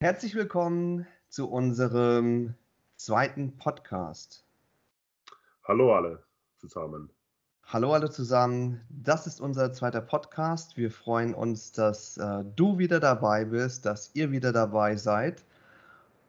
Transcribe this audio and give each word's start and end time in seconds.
Herzlich 0.00 0.36
willkommen 0.36 1.08
zu 1.28 1.50
unserem 1.50 2.54
zweiten 2.94 3.56
Podcast. 3.56 4.44
Hallo 5.64 5.92
alle 5.92 6.22
zusammen. 6.56 7.10
Hallo 7.64 7.92
alle 7.92 8.08
zusammen. 8.08 8.80
Das 8.90 9.26
ist 9.26 9.40
unser 9.40 9.72
zweiter 9.72 10.00
Podcast. 10.00 10.76
Wir 10.76 10.92
freuen 10.92 11.34
uns, 11.34 11.72
dass 11.72 12.16
äh, 12.16 12.44
du 12.54 12.78
wieder 12.78 13.00
dabei 13.00 13.44
bist, 13.44 13.86
dass 13.86 14.12
ihr 14.14 14.30
wieder 14.30 14.52
dabei 14.52 14.94
seid. 14.94 15.44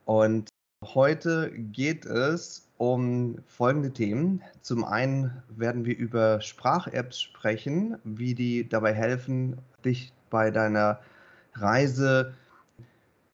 Und 0.04 0.48
heute 0.82 1.52
geht 1.52 2.06
es 2.06 2.68
um 2.76 3.38
folgende 3.46 3.92
Themen. 3.92 4.42
Zum 4.62 4.82
einen 4.82 5.44
werden 5.48 5.84
wir 5.84 5.96
über 5.96 6.40
Sprach-Apps 6.40 7.20
sprechen, 7.20 8.00
wie 8.02 8.34
die 8.34 8.68
dabei 8.68 8.92
helfen, 8.94 9.58
dich 9.84 10.12
bei 10.28 10.50
deiner 10.50 10.98
Reise 11.54 12.34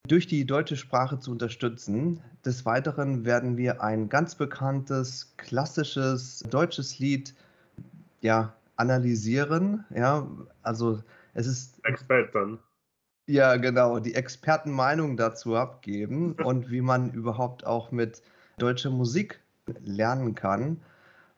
durch 0.06 0.26
die 0.26 0.44
deutsche 0.44 0.76
Sprache 0.76 1.18
zu 1.18 1.30
unterstützen. 1.30 2.20
Des 2.44 2.64
Weiteren 2.64 3.24
werden 3.24 3.56
wir 3.56 3.82
ein 3.82 4.08
ganz 4.08 4.34
bekanntes, 4.34 5.34
klassisches 5.36 6.40
deutsches 6.50 6.98
Lied 6.98 7.34
ja, 8.20 8.54
analysieren. 8.76 9.84
Ja, 9.94 10.26
also 10.62 11.02
es 11.34 11.46
ist. 11.46 11.84
Experten. 11.84 12.58
Ja, 13.28 13.56
genau, 13.56 13.98
die 13.98 14.14
Expertenmeinung 14.14 15.16
dazu 15.16 15.56
abgeben 15.56 16.32
und 16.44 16.70
wie 16.70 16.80
man 16.80 17.10
überhaupt 17.10 17.66
auch 17.66 17.90
mit 17.90 18.22
deutscher 18.58 18.90
Musik 18.90 19.40
lernen 19.84 20.34
kann. 20.34 20.80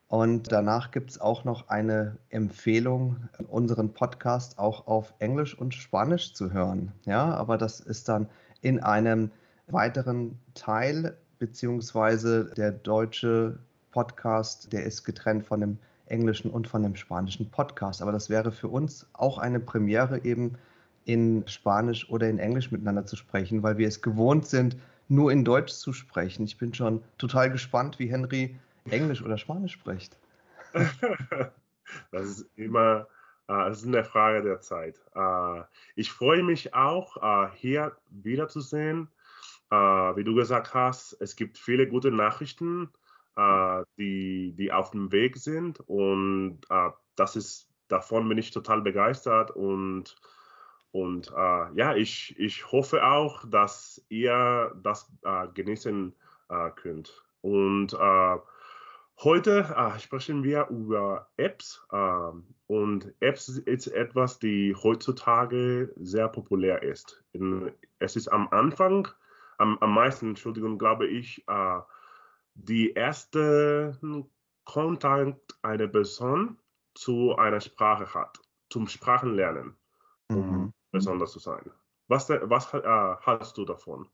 Und 0.09 0.53
danach 0.53 0.91
gibt 0.91 1.11
es 1.11 1.21
auch 1.21 1.45
noch 1.45 1.69
eine 1.69 2.17
Empfehlung, 2.31 3.29
unseren 3.47 3.93
Podcast 3.93 4.59
auch 4.59 4.87
auf 4.87 5.13
Englisch 5.19 5.57
und 5.57 5.75
Spanisch 5.75 6.33
zu 6.33 6.51
hören. 6.53 6.93
Ja, 7.05 7.35
aber 7.35 7.59
das 7.59 7.81
ist 7.81 8.09
dann 8.09 8.29
in 8.61 8.81
einem 8.81 9.31
weiteren 9.67 10.39
Teil, 10.55 11.17
beziehungsweise 11.39 12.47
der 12.57 12.73
deutsche 12.73 13.59
Podcast, 13.91 14.73
der 14.73 14.85
ist 14.85 15.05
getrennt 15.05 15.47
von 15.47 15.61
dem 15.61 15.79
englischen 16.07 16.51
und 16.51 16.67
von 16.67 16.83
dem 16.83 16.97
spanischen 16.97 17.51
Podcast. 17.51 18.03
Aber 18.03 18.13
das 18.13 18.31
wäre 18.31 18.53
für 18.53 18.69
uns 18.69 19.07
auch 19.13 19.39
eine 19.39 19.61
Premiere, 19.61 20.25
eben 20.25 20.57
in 21.05 21.47
Spanisch 21.47 22.09
oder 22.11 22.29
in 22.29 22.39
Englisch 22.39 22.71
miteinander 22.71 23.07
zu 23.07 23.17
sprechen, 23.17 23.63
weil 23.63 23.79
wir 23.79 23.89
es 23.89 24.03
gewohnt 24.03 24.47
sind, 24.47 24.77
nur 25.09 25.33
in 25.33 25.45
Deutsch 25.45 25.73
zu 25.73 25.93
sprechen. 25.93 26.45
Ich 26.45 26.59
bin 26.59 26.75
schon 26.75 27.03
total 27.17 27.51
gespannt, 27.51 27.99
wie 27.99 28.11
Henry 28.11 28.57
Englisch 28.91 29.23
oder 29.23 29.39
Spanisch 29.39 29.73
spricht. 29.73 30.19
das 32.13 32.27
ist 32.27 32.47
immer 32.57 33.07
äh, 33.49 33.69
das 33.69 33.81
ist 33.81 33.87
eine 33.87 34.05
Frage 34.05 34.43
der 34.43 34.61
Zeit. 34.61 35.01
Äh, 35.15 35.63
ich 35.97 36.13
freue 36.13 36.43
mich 36.43 36.75
auch, 36.75 37.17
äh, 37.17 37.51
hier 37.57 37.97
wiederzusehen. 38.11 39.09
Wie 39.71 40.25
du 40.25 40.35
gesagt 40.35 40.73
hast, 40.73 41.13
es 41.21 41.37
gibt 41.37 41.59
viele 41.59 41.87
gute 41.87 42.11
Nachrichten, 42.11 42.89
die, 43.99 44.55
die 44.57 44.73
auf 44.73 44.93
dem 44.93 45.13
Weg 45.13 45.37
sind 45.37 45.81
und 45.87 46.63
das 47.17 47.37
ist, 47.37 47.69
davon 47.89 48.27
bin 48.31 48.39
ich 48.39 48.51
total 48.51 48.81
begeistert 48.81 49.51
und 49.51 50.17
und 50.91 51.31
ja, 51.37 51.95
ich, 51.95 52.35
ich 52.39 52.73
hoffe 52.73 53.05
auch, 53.05 53.45
dass 53.47 54.03
ihr 54.09 54.75
das 54.83 55.13
genießen 55.53 56.15
könnt. 56.77 57.23
Und 57.43 57.93
Heute 59.25 59.75
äh, 59.77 59.99
sprechen 59.99 60.45
wir 60.45 60.69
über 60.69 61.29
Apps 61.39 61.85
äh, 61.91 62.31
und 62.69 63.13
Apps 63.19 63.49
ist 63.49 63.89
etwas, 63.89 64.39
die 64.39 64.77
heutzutage 64.77 65.93
sehr 65.97 66.29
populär 66.29 66.85
ist. 66.85 67.25
In, 67.33 67.73
es 67.99 68.15
ist 68.15 68.29
am 68.29 68.47
Anfang, 68.51 69.09
am, 69.59 69.77
am 69.81 69.93
meisten, 69.93 70.29
Entschuldigung, 70.29 70.79
glaube 70.79 71.09
ich, 71.09 71.45
äh, 71.49 71.81
die 72.55 72.93
erste 72.93 73.99
Kontakt 74.65 75.59
eine 75.63 75.89
Person 75.89 76.57
zu 76.95 77.35
einer 77.35 77.61
Sprache 77.61 78.15
hat, 78.15 78.39
zum 78.71 78.87
Sprachenlernen, 78.87 79.77
um 80.29 80.51
mhm. 80.51 80.73
besonders 80.93 81.33
zu 81.33 81.41
sein. 81.41 81.69
Was, 82.07 82.29
was 82.29 82.73
äh, 82.73 82.83
hast 82.85 83.59
du 83.59 83.65
davon? 83.65 84.09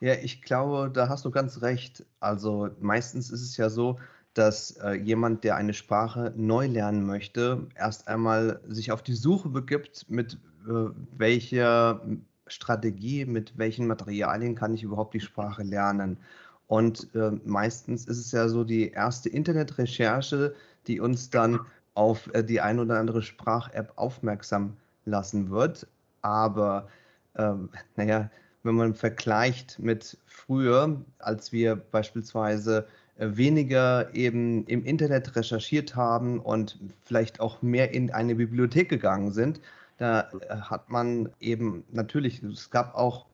Ja, 0.00 0.14
ich 0.14 0.42
glaube, 0.42 0.90
da 0.92 1.08
hast 1.08 1.24
du 1.24 1.32
ganz 1.32 1.60
recht. 1.60 2.06
Also 2.20 2.70
meistens 2.78 3.30
ist 3.30 3.42
es 3.42 3.56
ja 3.56 3.68
so, 3.68 3.98
dass 4.34 4.72
äh, 4.72 4.92
jemand, 4.92 5.44
der 5.44 5.56
eine 5.56 5.74
Sprache 5.74 6.32
neu 6.36 6.66
lernen 6.66 7.04
möchte, 7.04 7.66
erst 7.74 8.08
einmal 8.08 8.60
sich 8.68 8.92
auf 8.92 9.02
die 9.02 9.14
Suche 9.14 9.48
begibt, 9.48 10.06
mit 10.08 10.34
äh, 10.68 10.90
welcher 11.16 12.00
Strategie, 12.46 13.24
mit 13.24 13.56
welchen 13.56 13.86
Materialien 13.86 14.54
kann 14.54 14.74
ich 14.74 14.82
überhaupt 14.82 15.14
die 15.14 15.20
Sprache 15.20 15.62
lernen. 15.62 16.18
Und 16.66 17.14
äh, 17.14 17.32
meistens 17.44 18.06
ist 18.06 18.18
es 18.18 18.32
ja 18.32 18.48
so 18.48 18.64
die 18.64 18.90
erste 18.90 19.28
Internetrecherche, 19.28 20.54
die 20.86 21.00
uns 21.00 21.30
dann 21.30 21.60
auf 21.94 22.32
äh, 22.34 22.44
die 22.44 22.60
ein 22.60 22.78
oder 22.78 22.98
andere 22.98 23.22
Sprach-App 23.22 23.92
aufmerksam 23.96 24.76
lassen 25.04 25.50
wird. 25.50 25.86
Aber 26.22 26.88
ähm, 27.36 27.70
naja, 27.96 28.30
wenn 28.62 28.74
man 28.74 28.94
vergleicht 28.94 29.78
mit 29.78 30.18
früher, 30.26 31.00
als 31.18 31.52
wir 31.52 31.76
beispielsweise 31.76 32.86
weniger 33.18 34.14
eben 34.14 34.64
im 34.66 34.84
Internet 34.84 35.36
recherchiert 35.36 35.96
haben 35.96 36.38
und 36.38 36.78
vielleicht 37.04 37.40
auch 37.40 37.62
mehr 37.62 37.92
in 37.92 38.10
eine 38.12 38.36
Bibliothek 38.36 38.88
gegangen 38.88 39.32
sind, 39.32 39.60
da 39.98 40.30
hat 40.48 40.90
man 40.90 41.30
eben 41.40 41.84
natürlich, 41.90 42.42
es 42.44 42.70
gab 42.70 42.94
auch 42.94 43.26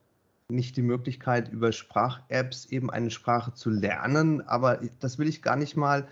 nicht 0.48 0.76
die 0.76 0.82
Möglichkeit, 0.82 1.50
über 1.52 1.72
Sprach-Apps 1.72 2.66
eben 2.66 2.90
eine 2.90 3.10
Sprache 3.10 3.52
zu 3.54 3.70
lernen, 3.70 4.40
aber 4.46 4.80
das 5.00 5.18
will 5.18 5.28
ich 5.28 5.42
gar 5.42 5.56
nicht 5.56 5.76
mal 5.76 6.06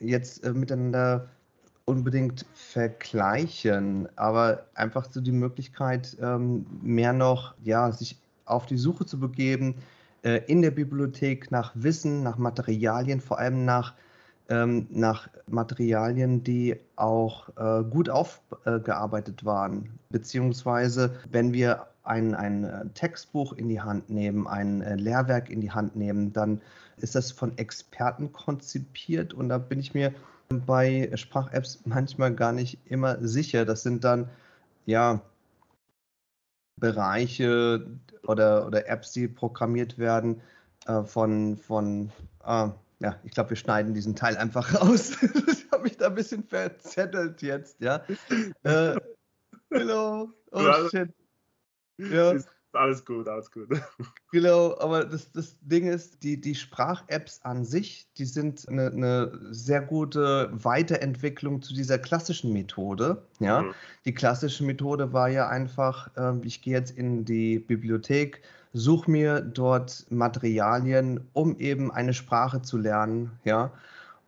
jetzt 0.00 0.44
äh, 0.44 0.52
miteinander 0.52 1.28
unbedingt 1.84 2.46
vergleichen, 2.54 4.08
aber 4.16 4.66
einfach 4.74 5.10
so 5.10 5.20
die 5.20 5.32
Möglichkeit, 5.32 6.16
ähm, 6.20 6.66
mehr 6.80 7.12
noch, 7.12 7.54
ja, 7.62 7.90
sich 7.90 8.18
auf 8.44 8.66
die 8.66 8.76
Suche 8.76 9.04
zu 9.04 9.18
begeben, 9.18 9.76
äh, 10.22 10.40
in 10.46 10.62
der 10.62 10.70
Bibliothek 10.70 11.50
nach 11.50 11.72
Wissen, 11.74 12.22
nach 12.22 12.38
Materialien, 12.38 13.20
vor 13.20 13.38
allem 13.38 13.64
nach, 13.64 13.94
ähm, 14.48 14.86
nach 14.90 15.28
Materialien, 15.46 16.42
die 16.42 16.76
auch 16.96 17.48
äh, 17.56 17.84
gut 17.84 18.08
aufgearbeitet 18.08 19.44
waren. 19.44 19.98
Beziehungsweise, 20.10 21.16
wenn 21.30 21.52
wir 21.52 21.86
ein, 22.04 22.34
ein 22.34 22.64
äh, 22.64 22.86
Textbuch 22.94 23.52
in 23.52 23.68
die 23.68 23.80
Hand 23.80 24.10
nehmen, 24.10 24.46
ein 24.46 24.82
äh, 24.82 24.96
Lehrwerk 24.96 25.50
in 25.50 25.60
die 25.60 25.70
Hand 25.70 25.96
nehmen, 25.96 26.32
dann 26.32 26.60
ist 26.96 27.14
das 27.14 27.32
von 27.32 27.56
Experten 27.58 28.32
konzipiert 28.32 29.34
und 29.34 29.48
da 29.48 29.58
bin 29.58 29.78
ich 29.78 29.94
mir 29.94 30.12
bei 30.66 31.10
Sprach-Apps 31.14 31.80
manchmal 31.84 32.34
gar 32.34 32.52
nicht 32.52 32.78
immer 32.84 33.18
sicher. 33.26 33.64
Das 33.64 33.82
sind 33.82 34.04
dann, 34.04 34.28
ja, 34.86 35.20
Bereiche 36.82 37.86
oder, 38.26 38.66
oder 38.66 38.88
Apps, 38.88 39.12
die 39.12 39.28
programmiert 39.28 39.98
werden 39.98 40.42
äh, 40.86 41.04
von, 41.04 41.56
von 41.56 42.10
äh, 42.44 42.68
ja, 42.98 43.16
ich 43.22 43.30
glaube, 43.30 43.50
wir 43.50 43.56
schneiden 43.56 43.94
diesen 43.94 44.16
Teil 44.16 44.36
einfach 44.36 44.74
raus. 44.80 45.12
ich 45.22 45.70
habe 45.70 45.84
mich 45.84 45.96
da 45.96 46.08
ein 46.08 46.16
bisschen 46.16 46.42
verzettelt 46.42 47.40
jetzt, 47.40 47.80
ja. 47.80 48.02
Äh, 48.64 48.96
hello, 49.70 50.32
oh 50.50 50.88
shit. 50.90 51.08
Ja. 51.98 52.34
Alles 52.72 53.04
gut, 53.04 53.28
alles 53.28 53.50
gut. 53.50 53.68
Genau, 54.32 54.78
aber 54.78 55.04
das, 55.04 55.30
das 55.32 55.58
Ding 55.60 55.86
ist, 55.86 56.22
die, 56.22 56.40
die 56.40 56.54
Sprach-Apps 56.54 57.40
an 57.42 57.66
sich, 57.66 58.08
die 58.16 58.24
sind 58.24 58.66
eine, 58.66 58.86
eine, 58.86 59.38
sehr 59.50 59.82
gute 59.82 60.48
Weiterentwicklung 60.52 61.60
zu 61.60 61.74
dieser 61.74 61.98
klassischen 61.98 62.52
Methode. 62.52 63.22
Ja? 63.40 63.62
Mhm. 63.62 63.74
Die 64.06 64.14
klassische 64.14 64.64
Methode 64.64 65.12
war 65.12 65.28
ja 65.28 65.48
einfach, 65.48 66.10
äh, 66.16 66.32
ich 66.44 66.62
gehe 66.62 66.72
jetzt 66.72 66.96
in 66.96 67.26
die 67.26 67.58
Bibliothek, 67.58 68.40
suche 68.72 69.10
mir 69.10 69.42
dort 69.42 70.06
Materialien, 70.08 71.28
um 71.34 71.58
eben 71.58 71.90
eine 71.90 72.14
Sprache 72.14 72.62
zu 72.62 72.78
lernen. 72.78 73.32
Ja? 73.44 73.70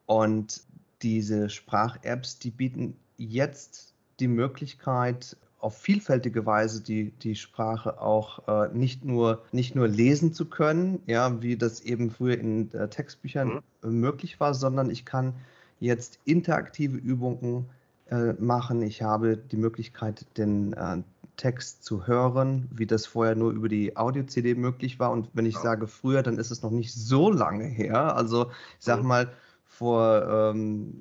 Und 0.05 0.61
diese 1.01 1.49
Sprach-Apps, 1.49 2.39
die 2.41 2.51
bieten 2.51 2.97
jetzt 3.17 3.95
die 4.21 4.29
Möglichkeit, 4.29 5.37
auf 5.65 5.79
vielfältige 5.79 6.45
Weise 6.45 6.83
die, 6.83 7.11
die 7.11 7.35
Sprache 7.35 7.99
auch 7.99 8.47
äh, 8.49 8.69
nicht, 8.75 9.03
nur, 9.03 9.43
nicht 9.51 9.75
nur 9.75 9.89
lesen 9.89 10.35
zu 10.35 10.45
können, 10.45 11.01
ja, 11.07 11.41
wie 11.41 11.57
das 11.57 11.81
eben 11.81 12.11
früher 12.11 12.39
in 12.39 12.71
äh, 12.75 12.89
Textbüchern 12.89 13.63
mhm. 13.83 14.01
möglich 14.01 14.39
war, 14.41 14.53
sondern 14.53 14.91
ich 14.91 15.07
kann 15.07 15.35
jetzt 15.81 16.21
interaktive 16.27 16.99
Übungen 16.99 17.71
äh, 18.11 18.35
machen. 18.35 18.83
Ich 18.83 19.01
habe 19.01 19.39
die 19.39 19.57
Möglichkeit, 19.57 20.27
den 20.37 20.75
äh, 20.75 20.99
Text 21.39 21.83
zu 21.83 22.07
hören, 22.07 22.69
wie 22.71 22.87
das 22.87 23.07
vorher 23.07 23.35
nur 23.35 23.51
über 23.51 23.71
die 23.71 23.97
Audio-CD 23.97 24.55
möglich 24.57 25.01
war. 25.01 25.13
Und 25.13 25.31
wenn 25.33 25.47
ich 25.47 25.55
ja. 25.55 25.63
sage 25.63 25.87
früher, 25.87 26.23
dann 26.23 26.37
ist 26.37 26.51
es 26.51 26.63
noch 26.63 26.73
nicht 26.73 26.93
so 26.93 27.31
lange 27.31 27.65
her. 27.65 28.15
Also 28.15 28.51
ich 28.79 28.85
sag 28.85 29.01
mhm. 29.01 29.09
mal 29.09 29.33
vor, 29.65 30.29
ähm, 30.29 31.01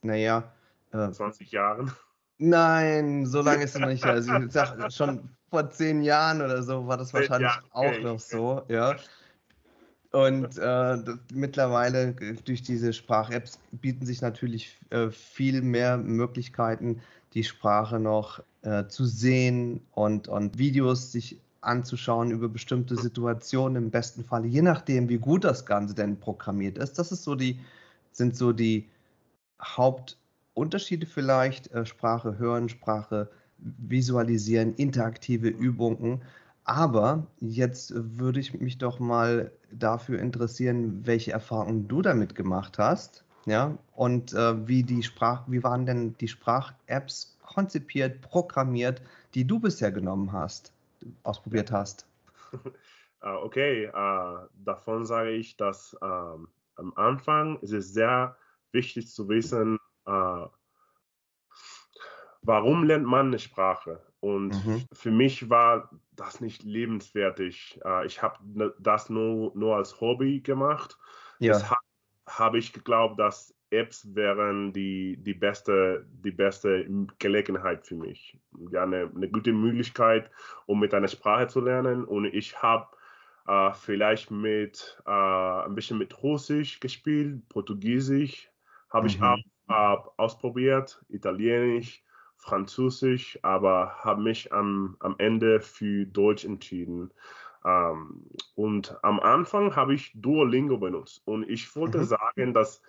naja, 0.00 0.50
20 0.92 1.52
äh, 1.52 1.56
Jahren. 1.56 1.92
Nein, 2.38 3.26
so 3.26 3.42
lange 3.42 3.64
ist 3.64 3.74
es 3.74 3.80
noch 3.80 3.88
nicht. 3.88 4.04
Also 4.04 4.32
ich 4.34 4.52
sag 4.52 4.92
schon 4.92 5.28
vor 5.50 5.70
zehn 5.70 6.02
Jahren 6.02 6.40
oder 6.40 6.62
so 6.62 6.86
war 6.86 6.96
das 6.96 7.12
wahrscheinlich 7.12 7.50
ja, 7.50 7.62
okay. 7.72 7.98
auch 7.98 8.02
noch 8.02 8.20
so, 8.20 8.62
ja. 8.68 8.96
Und 10.10 10.56
äh, 10.56 10.96
mittlerweile 11.34 12.14
durch 12.44 12.62
diese 12.62 12.92
Sprach-Apps 12.92 13.58
bieten 13.72 14.06
sich 14.06 14.22
natürlich 14.22 14.78
äh, 14.90 15.10
viel 15.10 15.60
mehr 15.60 15.98
Möglichkeiten, 15.98 17.02
die 17.34 17.44
Sprache 17.44 17.98
noch 17.98 18.42
äh, 18.62 18.86
zu 18.86 19.04
sehen 19.04 19.82
und, 19.92 20.28
und 20.28 20.58
Videos 20.58 21.12
sich 21.12 21.38
anzuschauen 21.60 22.30
über 22.30 22.48
bestimmte 22.48 22.96
Situationen 22.96 23.84
im 23.84 23.90
besten 23.90 24.24
Fall, 24.24 24.46
je 24.46 24.62
nachdem, 24.62 25.08
wie 25.08 25.18
gut 25.18 25.44
das 25.44 25.66
Ganze 25.66 25.94
denn 25.94 26.18
programmiert 26.18 26.78
ist. 26.78 26.98
Das 26.98 27.12
ist 27.12 27.24
so 27.24 27.34
die, 27.34 27.58
sind 28.12 28.36
so 28.36 28.52
die 28.52 28.88
Hauptunterschiede 30.58 31.06
vielleicht. 31.06 31.72
Äh, 31.72 31.86
Sprache 31.86 32.36
hören, 32.36 32.68
Sprache 32.68 33.30
visualisieren, 33.58 34.74
interaktive 34.74 35.48
Übungen. 35.48 36.22
Aber 36.64 37.26
jetzt 37.40 37.92
würde 37.94 38.40
ich 38.40 38.52
mich 38.60 38.76
doch 38.76 38.98
mal 38.98 39.52
dafür 39.70 40.18
interessieren, 40.18 41.06
welche 41.06 41.30
Erfahrungen 41.30 41.86
du 41.86 42.02
damit 42.02 42.34
gemacht 42.34 42.76
hast. 42.78 43.24
Ja, 43.46 43.78
und 43.94 44.34
äh, 44.34 44.66
wie 44.66 44.82
die 44.82 45.02
Sprach, 45.02 45.44
wie 45.46 45.62
waren 45.62 45.86
denn 45.86 46.16
die 46.18 46.28
Sprach-Apps 46.28 47.38
konzipiert, 47.46 48.20
programmiert, 48.20 49.00
die 49.34 49.46
du 49.46 49.60
bisher 49.60 49.92
genommen 49.92 50.32
hast, 50.32 50.72
ausprobiert 51.22 51.70
hast? 51.70 52.06
Ah, 53.20 53.34
okay, 53.34 53.88
uh, 53.88 54.46
davon 54.64 55.04
sage 55.04 55.30
ich, 55.30 55.56
dass 55.56 55.92
uh, 56.00 56.38
am 56.76 56.92
Anfang 56.94 57.58
ist 57.62 57.72
es 57.72 57.92
sehr 57.92 58.36
wichtig 58.70 59.08
zu 59.08 59.28
wissen, 59.28 59.80
uh, 60.08 60.48
warum 62.42 62.84
lernt 62.84 63.06
man 63.06 63.28
eine 63.28 63.38
Sprache? 63.38 64.02
Und 64.20 64.66
mhm. 64.66 64.84
für 64.92 65.10
mich 65.10 65.48
war 65.48 65.90
das 66.12 66.40
nicht 66.40 66.64
lebenswertig. 66.64 67.80
ich 68.04 68.20
habe 68.20 68.74
das 68.80 69.08
nur, 69.08 69.52
nur 69.54 69.76
als 69.76 70.00
Hobby 70.00 70.40
gemacht. 70.40 70.98
Ja. 71.38 71.52
Deshalb 71.52 71.78
habe 72.26 72.58
ich 72.58 72.72
geglaubt, 72.72 73.20
dass 73.20 73.54
Apps 73.70 74.14
wären 74.14 74.72
die, 74.72 75.16
die, 75.18 75.34
beste, 75.34 76.06
die 76.24 76.30
beste 76.30 76.88
Gelegenheit 77.18 77.86
für 77.86 77.96
mich. 77.96 78.38
Ja, 78.70 78.82
eine, 78.82 79.10
eine 79.14 79.28
gute 79.28 79.52
Möglichkeit, 79.52 80.30
um 80.66 80.80
mit 80.80 80.94
einer 80.94 81.08
Sprache 81.08 81.48
zu 81.48 81.60
lernen. 81.60 82.04
Und 82.04 82.24
ich 82.24 82.60
habe 82.62 82.88
äh, 83.46 83.72
vielleicht 83.72 84.30
mit 84.30 85.00
äh, 85.06 85.10
ein 85.10 85.74
bisschen 85.74 85.98
mit 85.98 86.22
Russisch 86.22 86.80
gespielt, 86.80 87.48
Portugiesisch 87.48 88.50
habe 88.90 89.04
mhm. 89.04 89.08
ich 89.08 89.22
auch 89.22 89.38
äh, 89.68 89.96
ausprobiert, 90.16 91.04
Italienisch, 91.08 92.02
Französisch, 92.36 93.38
aber 93.42 93.96
habe 94.04 94.22
mich 94.22 94.52
am, 94.52 94.96
am 95.00 95.16
Ende 95.18 95.60
für 95.60 96.06
Deutsch 96.06 96.44
entschieden. 96.44 97.12
Ähm, 97.64 98.24
und 98.54 98.96
am 99.02 99.20
Anfang 99.20 99.74
habe 99.74 99.94
ich 99.94 100.12
Duolingo 100.14 100.78
benutzt 100.78 101.22
und 101.26 101.48
ich 101.48 101.74
wollte 101.74 101.98
mhm. 101.98 102.04
sagen, 102.04 102.54
dass 102.54 102.80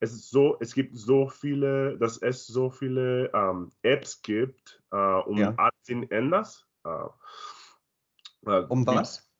es 0.00 0.30
so, 0.30 0.56
es 0.60 0.74
gibt 0.74 0.96
so 0.96 1.28
viele, 1.28 1.98
dass 1.98 2.18
es 2.18 2.46
so 2.46 2.70
viele 2.70 3.30
ähm, 3.32 3.70
Apps 3.82 4.22
gibt, 4.22 4.82
äh, 4.90 4.96
um 4.96 5.38
ja. 5.38 5.54
alles 5.56 5.88
in 5.88 6.10
anders. 6.10 6.66
Äh, 6.84 8.50
äh, 8.50 8.64
um 8.68 8.86
was? 8.86 9.30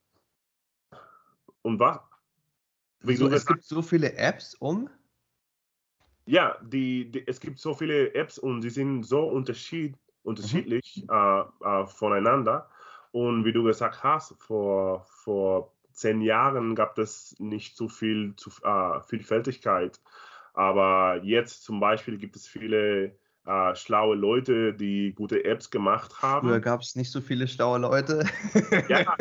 Um 1.63 1.79
was? 1.79 2.01
Wie 3.01 3.17
so, 3.17 3.29
es 3.29 3.47
gibt 3.47 3.65
so 3.65 3.83
viele 3.83 4.15
Apps 4.15 4.55
um? 4.55 4.89
Ja, 6.27 6.57
die, 6.63 7.11
die, 7.11 7.27
es 7.27 7.41
gibt 7.41 7.59
so 7.59 7.75
viele 7.75 8.15
Apps 8.15 8.39
und 8.39 8.63
sie 8.63 8.71
sind 8.71 9.03
so 9.05 9.25
unterschied, 9.25 9.97
unterschiedlich 10.23 11.05
mhm. 11.09 11.15
äh, 11.15 11.81
äh, 11.83 11.87
voneinander. 11.87 12.71
Und 13.13 13.45
wie 13.45 13.53
du 13.53 13.63
gesagt 13.63 14.03
hast, 14.03 14.35
vor, 14.39 15.05
vor 15.07 15.73
zehn 15.93 16.21
Jahren 16.21 16.75
gab 16.75 16.99
es 16.99 17.37
nicht 17.39 17.77
so 17.77 17.89
viel 17.89 18.35
zu, 18.37 18.51
äh, 18.65 19.01
Vielfältigkeit. 19.03 20.01
Aber 20.55 21.21
jetzt 21.23 21.65
zum 21.65 21.81
Beispiel 21.81 22.17
gibt 22.17 22.37
es 22.37 22.47
viele 22.49 23.17
äh, 23.47 23.75
schlaue 23.75 24.17
Leute, 24.17 24.73
die 24.73 25.13
gute 25.15 25.45
Apps 25.45 25.71
gemacht 25.71 26.23
haben. 26.23 26.49
Früher 26.49 26.61
gab 26.61 26.81
es 26.81 26.97
nicht 26.97 27.11
so 27.11 27.21
viele 27.21 27.47
schlaue 27.47 27.79
Leute. 27.79 28.25
Ja. 28.89 29.17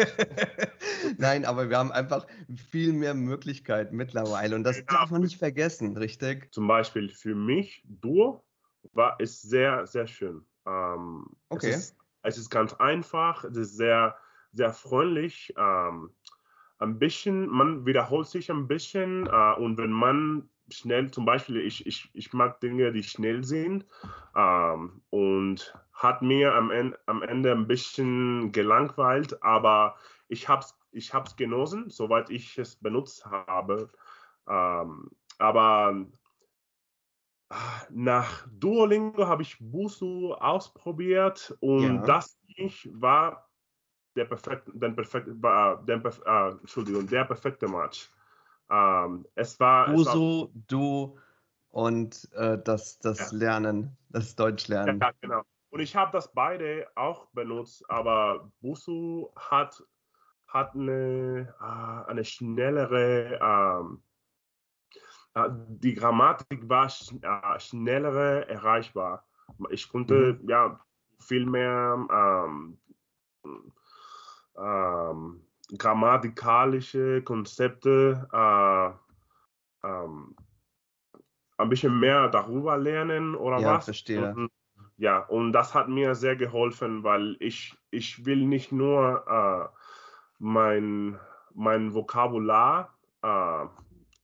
Nein, 1.17 1.45
aber 1.45 1.69
wir 1.69 1.77
haben 1.77 1.91
einfach 1.91 2.25
viel 2.69 2.93
mehr 2.93 3.13
Möglichkeiten 3.13 3.95
mittlerweile 3.95 4.55
und 4.55 4.63
das 4.63 4.77
genau. 4.77 4.93
darf 4.93 5.11
man 5.11 5.21
nicht 5.21 5.37
vergessen, 5.37 5.97
richtig? 5.97 6.51
Zum 6.53 6.67
Beispiel 6.67 7.09
für 7.09 7.35
mich, 7.35 7.83
Duo 7.85 8.43
war 8.93 9.19
ist 9.19 9.41
sehr, 9.41 9.85
sehr 9.87 10.07
schön. 10.07 10.45
Ähm, 10.65 11.25
okay. 11.49 11.69
Es 11.69 11.75
ist, 11.77 11.97
es 12.23 12.37
ist 12.37 12.49
ganz 12.49 12.73
einfach, 12.75 13.43
es 13.43 13.57
ist 13.57 13.77
sehr, 13.77 14.15
sehr 14.51 14.73
freundlich. 14.73 15.53
Ähm, 15.57 16.11
ein 16.79 16.99
bisschen, 16.99 17.47
man 17.47 17.85
wiederholt 17.85 18.27
sich 18.27 18.49
ein 18.51 18.67
bisschen 18.67 19.27
äh, 19.27 19.53
und 19.57 19.77
wenn 19.77 19.91
man 19.91 20.49
schnell, 20.69 21.11
zum 21.11 21.25
Beispiel, 21.25 21.57
ich, 21.57 21.85
ich, 21.85 22.09
ich 22.13 22.33
mag 22.33 22.59
Dinge, 22.61 22.91
die 22.91 23.03
schnell 23.03 23.43
sind 23.43 23.85
ähm, 24.35 25.01
und 25.09 25.73
hat 25.93 26.21
mir 26.21 26.55
am 26.55 26.71
Ende, 26.71 26.99
am 27.05 27.21
Ende 27.21 27.51
ein 27.51 27.67
bisschen 27.67 28.51
gelangweilt, 28.51 29.41
aber 29.43 29.95
ich 30.27 30.47
habe 30.47 30.61
es 30.61 30.77
ich 30.93 31.13
hab's 31.13 31.35
genossen, 31.35 31.89
soweit 31.89 32.29
ich 32.29 32.57
es 32.57 32.75
benutzt 32.75 33.25
habe. 33.25 33.89
Ähm, 34.47 35.09
aber 35.37 36.05
nach 37.89 38.47
Duolingo 38.51 39.27
habe 39.27 39.41
ich 39.41 39.57
Busu 39.59 40.33
ausprobiert 40.33 41.55
und 41.59 41.95
ja. 41.95 42.03
das 42.03 42.37
war 42.91 43.49
der 44.15 44.25
perfekte, 44.25 44.71
der 44.75 44.89
perfekte, 44.89 45.33
der, 45.33 46.01
äh, 46.25 46.51
Entschuldigung, 46.51 47.07
der 47.07 47.25
perfekte 47.25 47.67
Match. 47.67 48.11
Ähm, 48.69 49.25
es 49.35 49.59
war 49.59 49.89
Busu, 49.89 50.49
du 50.67 51.17
und 51.69 52.29
äh, 52.33 52.57
das, 52.63 52.99
das 52.99 53.31
ja. 53.31 53.37
Lernen, 53.37 53.97
das 54.09 54.35
Deutschlernen. 54.35 54.99
Ja, 54.99 55.11
genau. 55.21 55.41
Und 55.69 55.79
ich 55.79 55.95
habe 55.95 56.11
das 56.11 56.31
beide 56.33 56.87
auch 56.95 57.27
benutzt, 57.31 57.83
aber 57.89 58.51
Busu 58.61 59.29
hat, 59.35 59.83
hat 60.47 60.75
eine, 60.75 61.53
äh, 61.59 62.09
eine 62.09 62.23
schnellere 62.23 63.39
ähm, 63.41 64.03
äh, 65.35 65.49
die 65.67 65.93
Grammatik 65.93 66.67
war 66.69 66.85
äh, 66.85 67.59
schneller 67.59 68.47
erreichbar. 68.47 69.25
Ich 69.69 69.89
konnte 69.89 70.39
mhm. 70.41 70.49
ja 70.49 70.79
viel 71.19 71.45
mehr 71.45 72.07
ähm, 72.11 72.77
ähm, 74.57 75.45
grammatikalische 75.77 77.21
Konzepte 77.23 78.27
äh, 78.31 79.87
ähm, 79.87 80.35
ein 81.57 81.69
bisschen 81.69 81.99
mehr 81.99 82.29
darüber 82.29 82.77
lernen 82.77 83.35
oder 83.35 83.59
ja, 83.59 83.75
was. 83.75 83.85
Verstehe. 83.85 84.33
Und, 84.33 84.51
ja, 84.97 85.19
und 85.19 85.53
das 85.53 85.73
hat 85.73 85.89
mir 85.89 86.15
sehr 86.15 86.35
geholfen, 86.35 87.03
weil 87.03 87.35
ich, 87.39 87.75
ich 87.91 88.25
will 88.25 88.45
nicht 88.45 88.71
nur 88.71 89.25
äh, 89.27 89.77
mein, 90.39 91.19
mein 91.53 91.93
Vokabular 91.93 92.97
äh, 93.21 93.65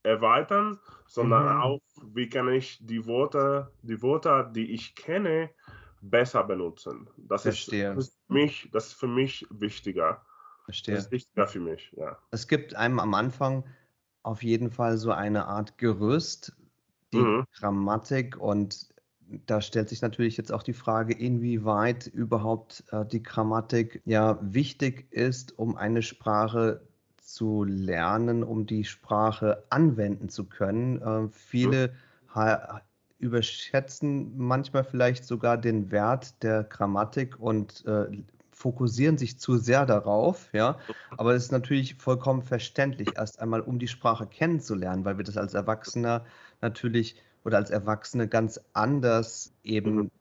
erweitern, 0.03 0.79
sondern 1.05 1.55
mhm. 1.55 1.61
auch, 1.61 1.81
wie 2.13 2.29
kann 2.29 2.49
ich 2.49 2.85
die 2.85 3.05
Wörter, 3.05 3.71
die 3.81 4.01
Wörter, 4.01 4.43
die 4.43 4.71
ich 4.71 4.95
kenne, 4.95 5.49
besser 6.01 6.43
benutzen. 6.43 7.09
Das 7.17 7.45
ist, 7.45 7.71
das 7.71 7.97
ist, 7.97 8.19
für 8.27 8.33
mich, 8.33 8.69
das 8.71 8.87
ist 8.87 8.93
für 8.93 9.07
mich 9.07 9.45
wichtiger. 9.49 10.25
Verstehe. 10.69 10.93
Das 10.93 11.05
ist 11.05 11.11
wichtiger 11.11 11.47
für 11.47 11.59
mich, 11.59 11.91
ja. 11.97 12.15
Es 12.29 12.47
gibt 12.47 12.75
einem 12.75 12.99
am 12.99 13.15
Anfang 13.15 13.63
auf 14.21 14.43
jeden 14.43 14.69
Fall 14.69 14.97
so 14.97 15.11
eine 15.11 15.45
Art 15.45 15.79
Gerüst, 15.79 16.55
die 17.11 17.17
mhm. 17.17 17.45
Grammatik 17.53 18.37
und 18.37 18.89
da 19.47 19.61
stellt 19.61 19.89
sich 19.89 20.03
natürlich 20.03 20.37
jetzt 20.37 20.51
auch 20.51 20.61
die 20.61 20.73
Frage, 20.73 21.13
inwieweit 21.13 22.05
überhaupt 22.05 22.83
äh, 22.91 23.03
die 23.03 23.23
Grammatik 23.23 24.03
ja 24.05 24.37
wichtig 24.41 25.11
ist, 25.11 25.57
um 25.57 25.75
eine 25.75 26.03
Sprache 26.03 26.81
zu 27.17 27.63
lernen, 27.63 28.43
um 28.43 28.67
die 28.67 28.83
Sprache 28.83 29.63
anwenden 29.71 30.29
zu 30.29 30.45
können. 30.45 31.01
Äh, 31.01 31.29
viele 31.31 31.93
ja. 32.35 32.81
überschätzen 33.17 34.37
manchmal 34.37 34.83
vielleicht 34.83 35.25
sogar 35.25 35.57
den 35.57 35.89
Wert 35.89 36.43
der 36.43 36.63
Grammatik 36.63 37.39
und 37.39 37.83
äh, 37.87 38.05
fokussieren 38.59 39.17
sich 39.17 39.39
zu 39.39 39.57
sehr 39.57 39.85
darauf, 39.85 40.49
ja. 40.51 40.77
Aber 41.17 41.33
es 41.33 41.45
ist 41.45 41.51
natürlich 41.53 41.95
vollkommen 41.95 42.43
verständlich, 42.43 43.11
erst 43.15 43.39
einmal 43.39 43.61
um 43.61 43.79
die 43.79 43.87
Sprache 43.87 44.27
kennenzulernen, 44.27 45.05
weil 45.05 45.17
wir 45.17 45.23
das 45.23 45.37
als 45.37 45.53
Erwachsener 45.53 46.25
natürlich 46.59 47.15
oder 47.45 47.55
als 47.55 47.69
Erwachsene 47.69 48.27
ganz 48.27 48.59
anders 48.73 49.53
eben 49.63 49.95
mhm. 49.95 50.11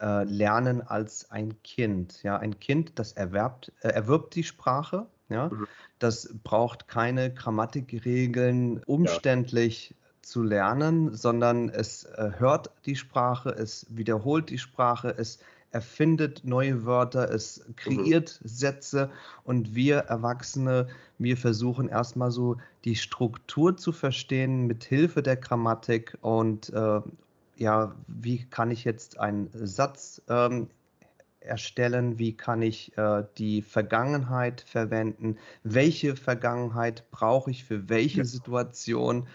äh, 0.00 0.24
lernen 0.24 0.82
als 0.82 1.30
ein 1.30 1.62
Kind. 1.62 2.24
Ja, 2.24 2.36
ein 2.36 2.58
Kind, 2.58 2.98
das 2.98 3.12
erwerbt, 3.12 3.72
äh, 3.82 3.90
erwirbt 3.90 4.34
die 4.34 4.42
Sprache, 4.42 5.06
ja, 5.28 5.48
mhm. 5.48 5.68
das 6.00 6.34
braucht 6.42 6.88
keine 6.88 7.32
Grammatikregeln 7.32 8.82
umständlich 8.86 9.90
ja. 9.90 9.96
zu 10.22 10.42
lernen, 10.42 11.14
sondern 11.14 11.68
es 11.68 12.02
äh, 12.06 12.32
hört 12.38 12.72
die 12.86 12.96
Sprache, 12.96 13.50
es 13.50 13.86
wiederholt 13.88 14.50
die 14.50 14.58
Sprache, 14.58 15.14
es 15.16 15.38
erfindet 15.70 16.42
neue 16.44 16.84
Wörter, 16.86 17.30
es 17.30 17.64
Mhm. 17.64 17.76
kreiert 17.76 18.40
Sätze 18.44 19.10
und 19.44 19.74
wir 19.74 19.98
Erwachsene, 19.98 20.88
wir 21.18 21.36
versuchen 21.36 21.88
erstmal 21.88 22.30
so 22.30 22.56
die 22.84 22.96
Struktur 22.96 23.76
zu 23.76 23.92
verstehen 23.92 24.66
mit 24.66 24.84
Hilfe 24.84 25.22
der 25.22 25.36
Grammatik 25.36 26.16
und 26.22 26.70
äh, 26.72 27.00
ja, 27.56 27.94
wie 28.06 28.44
kann 28.48 28.70
ich 28.70 28.84
jetzt 28.84 29.18
einen 29.18 29.50
Satz 29.52 30.22
ähm, 30.28 30.70
erstellen, 31.40 32.18
wie 32.18 32.36
kann 32.36 32.62
ich 32.62 32.96
äh, 32.98 33.24
die 33.38 33.62
Vergangenheit 33.62 34.60
verwenden, 34.62 35.38
welche 35.62 36.16
Vergangenheit 36.16 37.10
brauche 37.10 37.50
ich 37.50 37.64
für 37.64 37.88
welche 37.88 38.22
Ja. 38.22 38.24
Situation. 38.24 39.28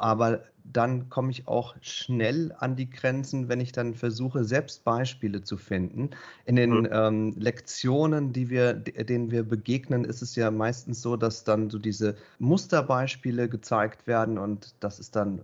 Aber 0.00 0.44
dann 0.64 1.08
komme 1.08 1.30
ich 1.30 1.46
auch 1.48 1.76
schnell 1.80 2.54
an 2.58 2.76
die 2.76 2.90
Grenzen, 2.90 3.48
wenn 3.48 3.60
ich 3.60 3.72
dann 3.72 3.94
versuche, 3.94 4.44
selbst 4.44 4.84
Beispiele 4.84 5.42
zu 5.42 5.56
finden. 5.56 6.10
In 6.46 6.56
den 6.56 6.86
Mhm. 6.86 6.90
ähm, 6.90 7.34
Lektionen, 7.38 8.32
die 8.32 8.50
wir, 8.50 8.74
de- 8.74 9.04
denen 9.04 9.30
wir 9.30 9.42
begegnen, 9.44 10.04
ist 10.04 10.22
es 10.22 10.36
ja 10.36 10.50
meistens 10.50 11.02
so, 11.02 11.16
dass 11.16 11.44
dann 11.44 11.70
so 11.70 11.78
diese 11.78 12.16
Musterbeispiele 12.38 13.48
gezeigt 13.48 14.06
werden 14.06 14.38
und 14.38 14.74
das 14.80 14.98
ist 15.00 15.16
dann 15.16 15.42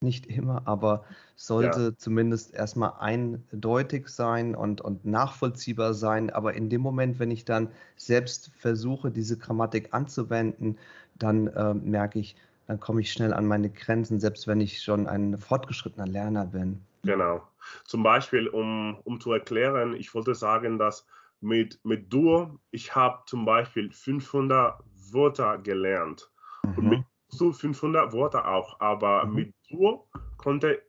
nicht 0.00 0.26
immer, 0.26 0.62
aber 0.66 1.04
sollte 1.36 1.96
zumindest 1.96 2.54
erstmal 2.54 2.92
eindeutig 3.00 4.08
sein 4.08 4.54
und, 4.54 4.80
und 4.82 5.04
nachvollziehbar 5.06 5.94
sein. 5.94 6.30
Aber 6.30 6.54
in 6.54 6.68
dem 6.68 6.82
Moment, 6.82 7.18
wenn 7.18 7.30
ich 7.30 7.44
dann 7.46 7.70
selbst 7.96 8.50
versuche, 8.58 9.10
diese 9.10 9.38
Grammatik 9.38 9.94
anzuwenden, 9.94 10.78
dann 11.18 11.46
äh, 11.48 11.74
merke 11.74 12.18
ich, 12.18 12.36
dann 12.66 12.80
komme 12.80 13.00
ich 13.00 13.12
schnell 13.12 13.32
an 13.32 13.46
meine 13.46 13.70
Grenzen, 13.70 14.20
selbst 14.20 14.46
wenn 14.46 14.60
ich 14.60 14.82
schon 14.82 15.06
ein 15.06 15.38
fortgeschrittener 15.38 16.06
Lerner 16.06 16.46
bin. 16.46 16.80
Genau. 17.02 17.48
Zum 17.84 18.02
Beispiel, 18.02 18.48
um, 18.48 18.98
um 19.04 19.20
zu 19.20 19.32
erklären, 19.32 19.94
ich 19.94 20.12
wollte 20.14 20.34
sagen, 20.34 20.78
dass 20.78 21.06
mit, 21.40 21.80
mit 21.84 22.12
Duo, 22.12 22.58
ich 22.70 22.94
habe 22.94 23.22
zum 23.26 23.44
Beispiel 23.44 23.92
500 23.92 24.80
Wörter 25.12 25.58
gelernt. 25.58 26.32
Und 26.74 26.88
mit 26.88 27.00
Mhm. 27.00 27.04
so 27.28 27.52
500 27.52 28.12
Wörter 28.12 28.48
auch, 28.48 28.80
aber 28.80 29.26
Mhm. 29.26 29.32
mit 29.32 29.54
Duo 29.70 30.08
konnte, 30.36 30.82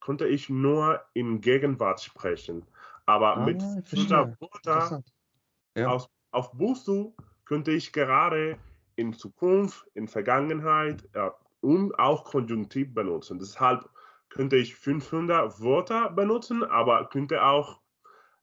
konnte 0.00 0.26
ich 0.28 0.48
nur 0.48 1.02
in 1.14 1.40
Gegenwart 1.40 2.00
sprechen. 2.00 2.66
Aber 3.06 3.36
mit 3.36 3.62
Ah, 3.62 3.78
ich 3.78 3.88
500 3.88 4.28
verstehe. 4.28 4.36
Wörter. 4.40 5.02
Ja. 5.76 5.88
aus, 5.88 6.08
auf 6.32 6.52
Busu 6.52 7.14
könnte 7.44 7.72
ich 7.72 7.92
gerade 7.92 8.58
in 8.96 9.12
Zukunft, 9.12 9.86
in 9.94 10.08
Vergangenheit 10.08 11.08
äh, 11.12 11.30
und 11.60 11.98
auch 11.98 12.24
Konjunktiv 12.24 12.92
benutzen. 12.94 13.38
Deshalb 13.38 13.88
könnte 14.28 14.56
ich 14.56 14.74
500 14.74 15.60
Wörter 15.60 16.10
benutzen, 16.10 16.64
aber 16.64 17.08
könnte 17.08 17.42
auch, 17.42 17.80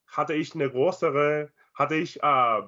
hatte 0.08 0.34
ich 0.34 0.56
eine 0.56 0.70
größere, 0.70 1.52
hatte 1.74 1.96
ich 1.96 2.22
äh, 2.24 2.62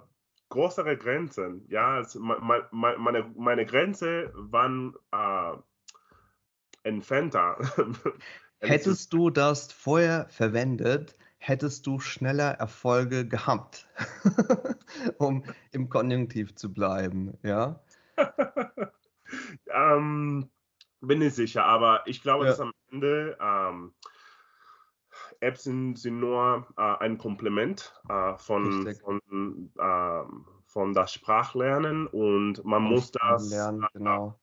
größere 0.49 0.97
Grenzen. 0.97 1.65
Ja, 1.69 1.95
also 1.95 2.19
me- 2.19 2.39
me- 2.41 2.67
me- 2.71 2.97
meine, 2.97 3.31
meine 3.37 3.65
Grenze 3.65 4.31
waren 4.35 4.95
äh, 5.11 5.53
entfernter. 6.83 7.57
Hättest 8.59 9.13
du 9.13 9.29
das 9.29 9.71
vorher 9.71 10.27
verwendet, 10.29 11.15
hättest 11.47 11.85
du 11.85 11.99
schneller 11.99 12.51
Erfolge 12.53 13.27
gehabt, 13.27 13.87
um 15.19 15.43
im 15.71 15.89
Konjunktiv 15.89 16.55
zu 16.55 16.73
bleiben, 16.73 17.37
ja? 17.43 17.79
ähm, 19.67 20.49
bin 21.01 21.19
nicht 21.19 21.35
sicher, 21.35 21.63
aber 21.65 22.01
ich 22.07 22.23
glaube, 22.23 22.45
Ja. 22.45 22.51
dass 22.51 22.59
am 22.59 22.71
Ende 22.91 23.37
ähm, 23.39 23.93
Apps 25.39 25.63
sind, 25.63 25.97
sind 25.99 26.19
nur 26.19 26.67
äh, 26.77 26.81
ein 26.81 27.19
Komplement 27.19 27.93
äh, 28.09 28.35
von, 28.37 28.95
von, 29.03 29.21
ähm, 29.79 30.45
von 30.65 30.93
das 30.93 31.13
Sprachlernen 31.13 32.07
und 32.07 32.65
man 32.65 32.81
muss 32.81 33.11
das 33.11 33.19
Sprachenlernen, 33.19 33.83
äh, 33.83 33.87
genau. 33.93 34.39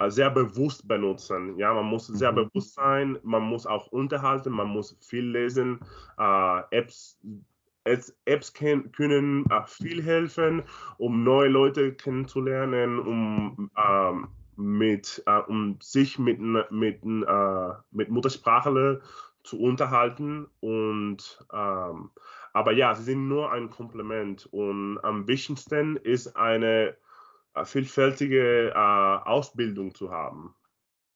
Äh, 0.00 0.10
sehr 0.10 0.30
bewusst 0.30 0.88
benutzen. 0.88 1.56
Ja, 1.58 1.72
man 1.74 1.86
muss 1.86 2.06
sehr 2.08 2.32
Mhm. 2.32 2.36
bewusst 2.36 2.74
sein, 2.74 3.18
man 3.22 3.42
muss 3.42 3.66
auch 3.66 3.86
unterhalten, 3.88 4.50
man 4.52 4.68
muss 4.68 4.96
viel 5.00 5.24
lesen. 5.24 5.78
Äh, 6.18 6.60
Apps, 6.70 7.18
Apps, 7.84 8.14
Apps 8.24 8.52
können, 8.52 8.90
können 8.92 9.44
äh, 9.50 9.62
viel 9.66 10.02
helfen, 10.02 10.62
um 10.98 11.22
neue 11.22 11.48
Leute 11.48 11.92
kennenzulernen, 11.94 12.98
um, 12.98 13.70
ähm, 13.76 14.28
mit, 14.56 15.22
äh, 15.26 15.38
um 15.48 15.76
sich 15.80 16.18
mit, 16.18 16.38
mit, 16.70 17.02
äh, 17.04 17.72
mit 17.92 18.08
Muttersprachler 18.10 19.00
zu 19.42 19.60
unterhalten. 19.60 20.46
Und, 20.60 21.44
ähm, 21.52 22.10
aber 22.52 22.72
ja, 22.72 22.94
sie 22.94 23.04
sind 23.04 23.28
nur 23.28 23.52
ein 23.52 23.70
Komplement. 23.70 24.48
Und 24.52 24.98
am 25.02 25.26
wichtigsten 25.26 25.96
ist 25.96 26.36
eine 26.36 26.96
vielfältige 27.64 28.70
äh, 28.70 28.74
Ausbildung 28.74 29.94
zu 29.94 30.10
haben. 30.10 30.54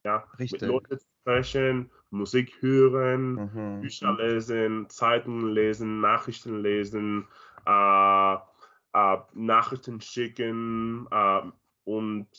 Ja, 0.05 0.27
mit 0.49 0.63
Richtig. 0.63 0.65
Leuten 0.65 0.99
sprechen, 1.21 1.91
Musik 2.11 2.61
hören, 2.61 3.41
Mhm. 3.41 3.75
Bücher 3.79 4.15
lesen, 4.17 4.89
Zeitungen 4.89 5.49
lesen, 5.53 6.01
Nachrichten 6.01 6.61
lesen, 6.61 7.27
äh, 7.65 8.35
äh, 8.35 9.17
Nachrichten 9.33 10.01
schicken 10.01 11.07
äh, 11.11 11.41
und 11.85 12.29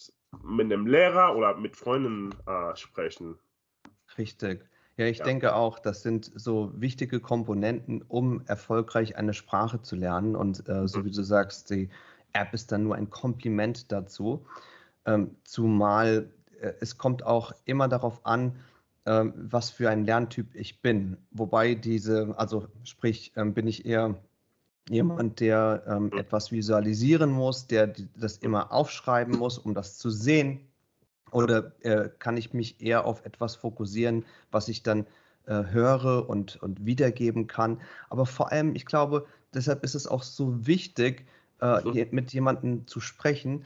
mit 0.42 0.66
einem 0.72 0.86
Lehrer 0.86 1.36
oder 1.36 1.56
mit 1.56 1.76
Freunden 1.76 2.38
äh, 2.46 2.76
sprechen. 2.76 3.38
Richtig. 4.18 4.68
Ja, 4.96 5.06
ich 5.06 5.20
Ja. 5.20 5.22
denke 5.22 5.54
auch, 5.54 5.78
das 5.78 6.02
sind 6.02 6.30
so 6.34 6.72
wichtige 6.74 7.20
Komponenten, 7.20 8.02
um 8.02 8.40
erfolgreich 8.46 9.16
eine 9.16 9.34
Sprache 9.34 9.82
zu 9.82 9.94
lernen. 9.94 10.36
Und 10.36 10.68
äh, 10.68 10.88
so 10.88 11.04
Mhm. 11.04 11.04
wie 11.04 11.10
du 11.10 11.22
sagst, 11.22 11.70
die 11.70 11.90
App 12.40 12.54
ist 12.54 12.72
dann 12.72 12.84
nur 12.84 12.96
ein 12.96 13.10
Kompliment 13.10 13.90
dazu. 13.92 14.46
Ähm, 15.04 15.36
zumal 15.44 16.30
äh, 16.60 16.72
es 16.80 16.98
kommt 16.98 17.24
auch 17.24 17.52
immer 17.64 17.88
darauf 17.88 18.24
an, 18.26 18.56
ähm, 19.06 19.32
was 19.36 19.70
für 19.70 19.88
ein 19.90 20.04
Lerntyp 20.04 20.54
ich 20.54 20.80
bin. 20.82 21.16
Wobei 21.30 21.74
diese, 21.74 22.34
also 22.38 22.68
sprich, 22.84 23.32
ähm, 23.36 23.54
bin 23.54 23.66
ich 23.68 23.86
eher 23.86 24.16
jemand, 24.88 25.40
der 25.40 25.84
ähm, 25.88 26.12
Mhm. 26.12 26.18
etwas 26.18 26.52
visualisieren 26.52 27.30
muss, 27.30 27.66
der 27.66 27.94
das 28.16 28.38
immer 28.38 28.72
aufschreiben 28.72 29.36
muss, 29.36 29.58
um 29.58 29.74
das 29.74 29.98
zu 29.98 30.10
sehen. 30.10 30.60
Oder 31.32 31.72
äh, 31.84 32.08
kann 32.18 32.36
ich 32.36 32.54
mich 32.54 32.80
eher 32.80 33.04
auf 33.04 33.24
etwas 33.24 33.56
fokussieren, 33.56 34.24
was 34.50 34.68
ich 34.68 34.82
dann 34.82 35.06
äh, 35.46 35.64
höre 35.64 36.28
und, 36.28 36.56
und 36.62 36.86
wiedergeben 36.86 37.46
kann? 37.46 37.80
Aber 38.10 38.26
vor 38.26 38.52
allem, 38.52 38.74
ich 38.76 38.86
glaube, 38.86 39.26
deshalb 39.54 39.82
ist 39.84 39.94
es 39.94 40.06
auch 40.06 40.22
so 40.22 40.66
wichtig, 40.66 41.26
äh, 41.60 41.88
je- 41.90 42.08
mit 42.10 42.32
jemandem 42.32 42.86
zu 42.86 43.00
sprechen, 43.00 43.64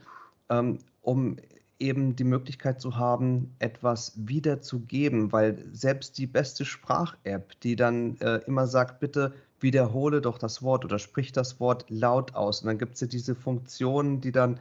ähm, 0.49 0.79
um 1.01 1.37
eben 1.79 2.15
die 2.15 2.23
Möglichkeit 2.23 2.79
zu 2.79 2.95
haben, 2.97 3.55
etwas 3.59 4.13
wiederzugeben, 4.15 5.31
weil 5.31 5.65
selbst 5.73 6.17
die 6.19 6.27
beste 6.27 6.63
Sprach-App, 6.63 7.59
die 7.61 7.75
dann 7.75 8.17
äh, 8.19 8.37
immer 8.45 8.67
sagt, 8.67 8.99
bitte 8.99 9.33
wiederhole 9.59 10.21
doch 10.21 10.37
das 10.37 10.61
Wort 10.61 10.85
oder 10.85 10.99
sprich 10.99 11.31
das 11.31 11.59
Wort 11.59 11.85
laut 11.89 12.35
aus. 12.35 12.61
Und 12.61 12.67
dann 12.67 12.77
gibt 12.77 12.95
es 12.95 13.01
ja 13.01 13.07
diese 13.07 13.35
Funktion, 13.35 14.21
die 14.21 14.31
dann 14.31 14.59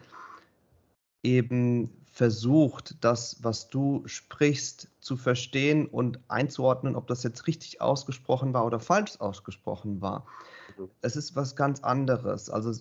eben 1.23 1.91
versucht, 2.11 2.97
das, 3.03 3.37
was 3.43 3.69
du 3.69 4.03
sprichst, 4.07 4.89
zu 5.01 5.17
verstehen 5.17 5.87
und 5.87 6.19
einzuordnen, 6.29 6.97
ob 6.97 7.07
das 7.07 7.23
jetzt 7.23 7.47
richtig 7.47 7.81
ausgesprochen 7.81 8.53
war 8.53 8.67
oder 8.67 8.81
falsch 8.81 9.21
ausgesprochen 9.21 10.01
war. 10.01 10.27
Mhm. 10.77 10.89
Es 11.03 11.17
ist 11.17 11.37
was 11.37 11.55
ganz 11.57 11.81
anderes. 11.81 12.51
Also 12.51 12.73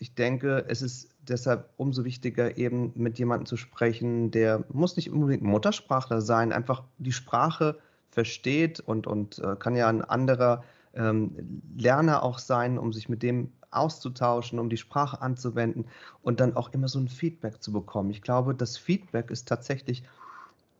ich 0.00 0.14
denke, 0.14 0.64
es 0.66 0.80
ist 0.80 1.10
deshalb 1.28 1.68
umso 1.76 2.04
wichtiger, 2.04 2.56
eben 2.56 2.90
mit 2.96 3.18
jemandem 3.18 3.44
zu 3.44 3.58
sprechen, 3.58 4.30
der 4.30 4.64
muss 4.72 4.96
nicht 4.96 5.10
unbedingt 5.10 5.42
Muttersprachler 5.42 6.22
sein, 6.22 6.52
einfach 6.52 6.82
die 6.96 7.12
Sprache 7.12 7.78
versteht 8.10 8.80
und, 8.80 9.06
und 9.06 9.38
äh, 9.40 9.56
kann 9.56 9.76
ja 9.76 9.88
ein 9.88 10.02
anderer 10.02 10.64
ähm, 10.94 11.62
Lerner 11.76 12.22
auch 12.22 12.38
sein, 12.38 12.78
um 12.78 12.94
sich 12.94 13.10
mit 13.10 13.22
dem 13.22 13.52
auszutauschen, 13.70 14.58
um 14.58 14.70
die 14.70 14.78
Sprache 14.78 15.20
anzuwenden 15.20 15.84
und 16.22 16.40
dann 16.40 16.56
auch 16.56 16.72
immer 16.72 16.88
so 16.88 16.98
ein 16.98 17.08
Feedback 17.08 17.62
zu 17.62 17.70
bekommen. 17.70 18.10
Ich 18.10 18.22
glaube, 18.22 18.54
das 18.54 18.78
Feedback 18.78 19.30
ist 19.30 19.48
tatsächlich 19.48 20.02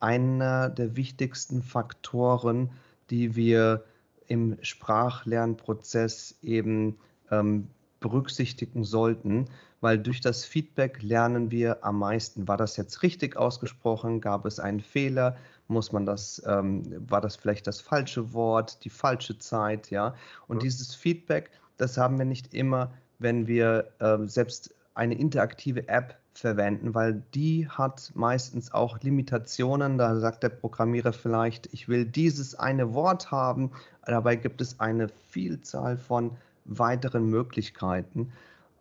einer 0.01 0.71
der 0.71 0.97
wichtigsten 0.97 1.63
Faktoren, 1.63 2.71
die 3.11 3.37
wir 3.37 3.85
im 4.29 4.57
Sprachlernprozess 4.63 6.39
eben 6.43 6.97
ähm, 7.31 7.69
berücksichtigen 8.01 8.85
sollten, 8.85 9.47
weil 9.81 9.99
durch 9.99 10.21
das 10.21 10.45
Feedback 10.45 11.03
lernen 11.03 11.51
wir 11.51 11.85
am 11.85 11.99
meisten. 11.99 12.49
War 12.49 12.57
das 12.57 12.77
jetzt 12.77 13.03
richtig 13.03 13.37
ausgesprochen? 13.37 14.21
Gab 14.21 14.47
es 14.47 14.59
einen 14.59 14.81
Fehler? 14.81 15.37
Muss 15.69 15.93
man 15.93 16.07
das, 16.07 16.43
ähm, 16.47 16.83
war 17.09 17.21
das 17.21 17.37
vielleicht 17.37 17.67
das 17.67 17.81
falsche 17.81 18.33
Wort, 18.33 18.85
die 18.85 18.91
falsche 18.91 19.39
Zeit, 19.39 19.91
ja? 19.91 20.15
Und 20.49 20.57
Ja. 20.59 20.61
dieses 20.63 20.95
Feedback, 20.95 21.51
das 21.77 21.97
haben 21.97 22.19
wir 22.19 22.25
nicht 22.27 22.53
immer, 22.55 22.93
wenn 23.19 23.47
wir 23.47 23.93
ähm, 24.01 24.29
selbst 24.29 24.75
eine 24.95 25.15
interaktive 25.15 25.89
App 25.89 26.17
verwenden, 26.33 26.95
weil 26.95 27.23
die 27.35 27.69
hat 27.69 28.13
meistens 28.15 28.73
auch 28.73 29.01
Limitationen. 29.01 29.99
Da 29.99 30.19
sagt 30.19 30.43
der 30.43 30.49
Programmierer 30.49 31.13
vielleicht, 31.13 31.69
ich 31.73 31.89
will 31.89 32.05
dieses 32.07 32.55
eine 32.55 32.95
Wort 32.95 33.31
haben. 33.31 33.73
Dabei 34.07 34.37
gibt 34.37 34.61
es 34.61 34.81
eine 34.81 35.09
Vielzahl 35.29 35.97
von 35.97 36.37
weiteren 36.65 37.27
Möglichkeiten. 37.27 38.33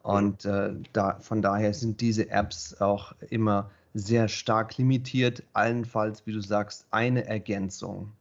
Und 0.03 0.45
äh, 0.45 0.75
da, 0.93 1.19
von 1.19 1.41
daher 1.41 1.73
sind 1.73 2.01
diese 2.01 2.29
Apps 2.29 2.79
auch 2.81 3.13
immer 3.29 3.69
sehr 3.93 4.27
stark 4.27 4.77
limitiert, 4.77 5.43
allenfalls, 5.53 6.25
wie 6.25 6.33
du 6.33 6.41
sagst, 6.41 6.87
eine 6.91 7.25
Ergänzung. 7.25 8.13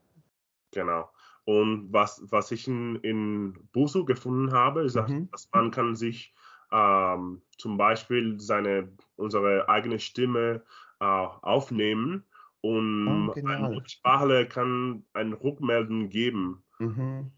Genau. 0.72 1.08
Und 1.44 1.92
was, 1.92 2.22
was 2.30 2.50
ich 2.50 2.68
in, 2.68 2.96
in 2.96 3.54
Busu 3.72 4.04
gefunden 4.04 4.52
habe, 4.52 4.82
ist, 4.82 4.96
mhm. 4.96 5.30
dass 5.30 5.48
man 5.52 5.70
kann 5.70 5.96
sich 5.96 6.34
ähm, 6.72 7.40
zum 7.56 7.78
Beispiel 7.78 8.38
seine, 8.38 8.88
unsere 9.16 9.68
eigene 9.68 9.98
Stimme 9.98 10.62
äh, 11.00 11.04
aufnehmen 11.04 12.24
und 12.60 13.30
oh, 13.30 13.32
ein 13.32 13.82
Sprachler 13.86 14.44
kann 14.44 15.04
ein 15.12 15.32
Rückmelden 15.32 16.10
geben. 16.10 16.62
Mhm. 16.78 17.30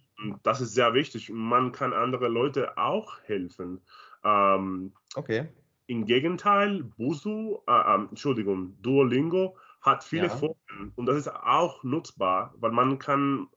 Das 0.43 0.61
ist 0.61 0.75
sehr 0.75 0.95
wichtig. 0.95 1.31
Man 1.31 1.73
kann 1.73 1.93
andere 1.93 2.29
Leute 2.29 2.77
auch 2.77 3.19
helfen. 3.23 3.81
Ähm, 4.25 4.93
okay. 5.15 5.49
Im 5.87 6.05
Gegenteil, 6.07 6.85
Busu, 6.85 7.59
äh, 7.67 7.73
äh, 7.73 7.95
Entschuldigung, 7.95 8.77
Duolingo 8.83 9.57
hat 9.81 10.05
viele 10.05 10.27
ja. 10.27 10.29
Vorteile 10.29 10.93
und 10.97 11.07
das 11.07 11.17
ist 11.17 11.29
auch 11.29 11.83
nutzbar, 11.83 12.55
weil 12.59 12.71
man 12.71 12.99
kann 12.99 13.49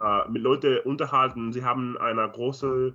äh, 0.00 0.28
mit 0.28 0.42
Leuten 0.42 0.78
unterhalten. 0.80 1.52
Sie 1.52 1.64
haben 1.64 1.96
eine 1.98 2.28
große 2.28 2.94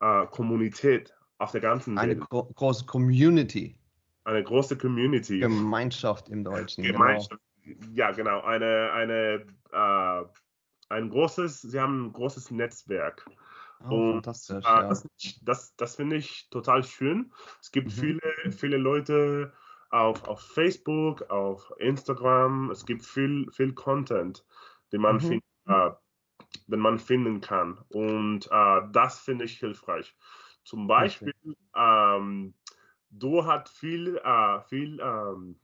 äh, 0.00 0.26
Kommunität 0.26 1.14
auf 1.38 1.52
der 1.52 1.60
ganzen 1.60 1.96
Welt. 1.96 2.04
Eine 2.04 2.16
gro 2.16 2.44
große 2.44 2.86
Community. 2.86 3.78
Eine 4.24 4.42
große 4.42 4.76
Community. 4.76 5.40
Gemeinschaft 5.40 6.28
im 6.28 6.44
Deutschen. 6.44 6.84
Gemeinschaft. 6.84 7.40
Genau. 7.64 7.78
Ja, 7.92 8.12
genau. 8.12 8.40
Eine, 8.42 8.92
eine, 8.92 9.46
äh, 9.72 10.24
ein 10.88 11.10
großes, 11.10 11.62
sie 11.62 11.80
haben 11.80 12.06
ein 12.06 12.12
großes 12.12 12.50
Netzwerk. 12.50 13.28
Oh, 13.88 13.94
und 13.94 14.12
fantastisch. 14.14 14.64
Äh, 14.64 14.68
ja. 14.68 14.88
Das, 14.88 15.08
das, 15.42 15.76
das 15.76 15.96
finde 15.96 16.16
ich 16.16 16.48
total 16.50 16.82
schön. 16.82 17.32
Es 17.60 17.70
gibt 17.70 17.88
mhm. 17.88 17.92
viele, 17.92 18.52
viele 18.52 18.76
Leute 18.76 19.52
auf, 19.90 20.26
auf 20.26 20.40
Facebook, 20.40 21.30
auf 21.30 21.72
Instagram. 21.78 22.70
Es 22.70 22.84
gibt 22.84 23.04
viel, 23.04 23.50
viel 23.52 23.72
Content, 23.74 24.44
den 24.92 25.00
man, 25.00 25.16
mhm. 25.16 25.20
find, 25.20 25.44
äh, 25.66 25.90
den 26.66 26.80
man 26.80 26.98
finden 26.98 27.40
kann. 27.40 27.78
Und 27.88 28.48
äh, 28.50 28.80
das 28.92 29.20
finde 29.20 29.44
ich 29.44 29.58
hilfreich. 29.58 30.16
Zum 30.64 30.86
Beispiel, 30.86 31.34
okay. 31.44 31.56
ähm, 32.16 32.54
du 33.10 33.46
hast 33.46 33.68
viel, 33.70 34.16
äh, 34.18 34.60
viel 34.68 35.00
ähm, 35.00 35.58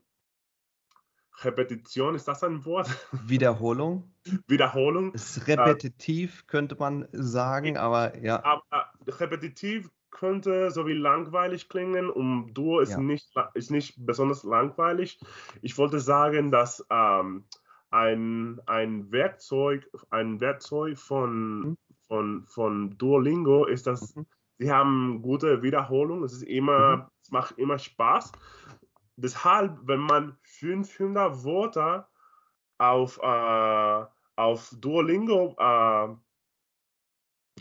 Repetition, 1.42 2.14
ist 2.14 2.28
das 2.28 2.44
ein 2.44 2.64
Wort? 2.64 2.88
Wiederholung. 3.12 4.13
Wiederholung. 4.48 5.12
Ist 5.12 5.46
repetitiv, 5.46 6.40
äh, 6.40 6.44
könnte 6.46 6.76
man 6.78 7.08
sagen, 7.12 7.76
aber 7.76 8.16
ja. 8.18 8.42
Aber, 8.44 8.62
äh, 8.70 9.10
repetitiv 9.10 9.90
könnte 10.10 10.70
so 10.70 10.86
wie 10.86 10.92
langweilig 10.92 11.68
klingen 11.68 12.08
und 12.08 12.54
Duo 12.54 12.80
ist, 12.80 12.92
ja. 12.92 12.98
nicht, 12.98 13.32
ist 13.54 13.70
nicht 13.70 13.94
besonders 14.06 14.44
langweilig. 14.44 15.18
Ich 15.60 15.76
wollte 15.76 15.98
sagen, 15.98 16.52
dass 16.52 16.86
ähm, 16.88 17.44
ein, 17.90 18.60
ein 18.66 19.10
Werkzeug, 19.10 19.88
ein 20.10 20.40
Werkzeug 20.40 20.98
von, 20.98 21.58
mhm. 21.58 21.76
von, 22.06 22.46
von 22.46 22.96
Duolingo 22.96 23.64
ist 23.66 23.88
das 23.88 24.14
mhm 24.14 24.26
sie 24.58 24.70
haben 24.70 25.22
gute 25.22 25.62
Wiederholung, 25.62 26.24
es 26.24 26.32
ist 26.32 26.42
immer, 26.42 26.96
mhm. 26.96 27.02
es 27.22 27.30
macht 27.30 27.58
immer 27.58 27.78
Spaß. 27.78 28.32
Deshalb, 29.16 29.78
wenn 29.82 30.00
man 30.00 30.36
500 30.42 31.44
Worte 31.44 32.06
auf, 32.78 33.18
äh, 33.22 34.04
auf 34.36 34.74
Duolingo 34.78 35.54
äh, 35.58 36.14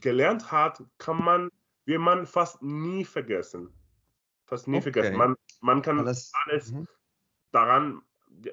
gelernt 0.01 0.51
hat, 0.51 0.83
kann 0.97 1.23
man, 1.23 1.49
wie 1.85 1.97
man 1.97 2.25
fast 2.25 2.61
nie 2.61 3.05
vergessen. 3.05 3.73
Fast 4.45 4.67
nie 4.67 4.77
okay. 4.77 4.91
vergessen. 4.91 5.17
Man, 5.17 5.35
man 5.61 5.81
kann 5.81 5.99
alles, 5.99 6.31
alles 6.45 6.71
mhm. 6.71 6.87
daran, 7.51 8.01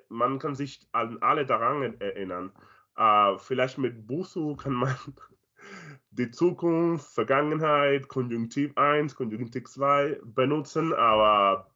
man 0.08 0.38
kann 0.38 0.54
sich 0.54 0.86
an 0.92 1.18
alle 1.22 1.46
daran 1.46 2.00
erinnern. 2.00 2.52
Äh, 2.96 3.38
vielleicht 3.38 3.78
mit 3.78 4.06
Busu 4.06 4.56
kann 4.56 4.74
man 4.74 4.94
die 6.10 6.30
Zukunft, 6.30 7.12
Vergangenheit, 7.12 8.08
Konjunktiv 8.08 8.76
1, 8.76 9.14
Konjunktiv 9.14 9.68
2 9.68 10.20
benutzen, 10.24 10.92
aber 10.92 11.70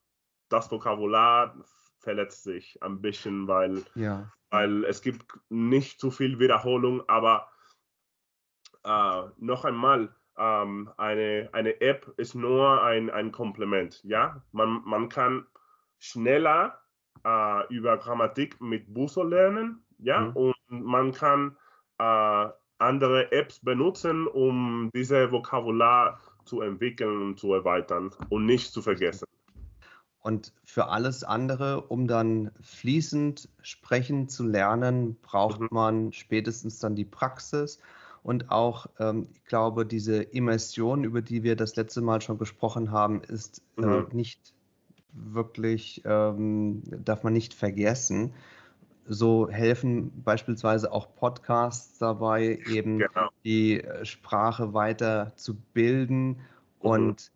das 0.49 0.71
Vokabular 0.71 1.57
verletzt 2.05 2.45
sich 2.45 2.81
ein 2.83 3.01
bisschen, 3.01 3.49
weil, 3.49 3.83
ja. 3.95 4.31
weil 4.51 4.85
es 4.85 5.03
gibt 5.03 5.25
nicht 5.49 5.99
zu 5.99 6.11
viel 6.11 6.39
Wiederholung, 6.39 7.03
aber 7.09 7.49
äh, 8.85 9.23
noch 9.39 9.65
einmal, 9.65 10.15
ähm, 10.37 10.91
eine, 10.97 11.49
eine 11.53 11.81
App 11.81 12.13
ist 12.17 12.35
nur 12.35 12.83
ein, 12.83 13.11
ein 13.11 13.33
Komplement. 13.33 14.03
Ja? 14.05 14.43
Man, 14.53 14.83
man 14.85 15.09
kann 15.09 15.47
schneller 15.99 16.81
äh, 17.25 17.75
über 17.75 17.97
Grammatik 17.99 18.61
mit 18.61 18.93
Buso 18.93 19.23
lernen 19.23 19.85
ja? 19.99 20.21
Mhm. 20.21 20.37
und 20.37 20.55
man 20.69 21.13
kann 21.13 21.57
äh, 21.99 22.49
andere 22.79 23.33
Apps 23.33 23.61
benutzen, 23.61 24.27
um 24.27 24.91
diese 24.95 25.31
Vokabular 25.31 26.21
zu 26.45 26.61
entwickeln 26.61 27.23
und 27.23 27.39
zu 27.39 27.55
erweitern 27.55 28.11
und 28.29 28.47
nicht 28.47 28.73
zu 28.73 28.83
vergessen. 28.83 29.27
Und 30.25 30.53
für 30.65 30.89
alles 30.89 31.23
andere, 31.23 31.83
um 31.83 32.09
dann 32.09 32.51
fließend 32.63 33.49
sprechen 33.61 34.29
zu 34.29 34.43
lernen, 34.43 35.17
braucht 35.21 35.61
mhm. 35.61 35.69
man 35.71 36.13
spätestens 36.13 36.79
dann 36.79 36.97
die 36.97 37.05
Praxis 37.05 37.79
und 38.23 38.51
auch, 38.51 38.87
ähm, 38.99 39.29
ich 39.35 39.45
glaube, 39.45 39.85
diese 39.85 40.23
Immersion, 40.23 41.05
über 41.05 41.21
die 41.21 41.43
wir 41.43 41.57
das 41.57 41.77
letzte 41.77 42.01
Mal 42.01 42.23
schon 42.23 42.39
gesprochen 42.39 42.91
haben, 42.91 43.23
ist 43.23 43.61
äh, 43.77 43.83
mhm. 43.83 44.07
nicht 44.13 44.55
wirklich, 45.13 46.01
ähm, 46.07 46.83
darf 47.05 47.23
man 47.23 47.35
nicht 47.35 47.53
vergessen 47.53 48.33
so 49.07 49.49
helfen 49.51 50.23
beispielsweise 50.23 50.91
auch 50.93 51.15
Podcasts 51.15 51.99
dabei, 51.99 52.59
eben 52.71 52.99
genau. 52.99 53.29
die 53.45 53.83
äh, 53.83 54.05
Sprache 54.05 54.73
weiter 54.73 55.33
zu 55.37 55.55
bilden. 55.55 56.29
Mhm. 56.29 56.37
Und 56.79 57.33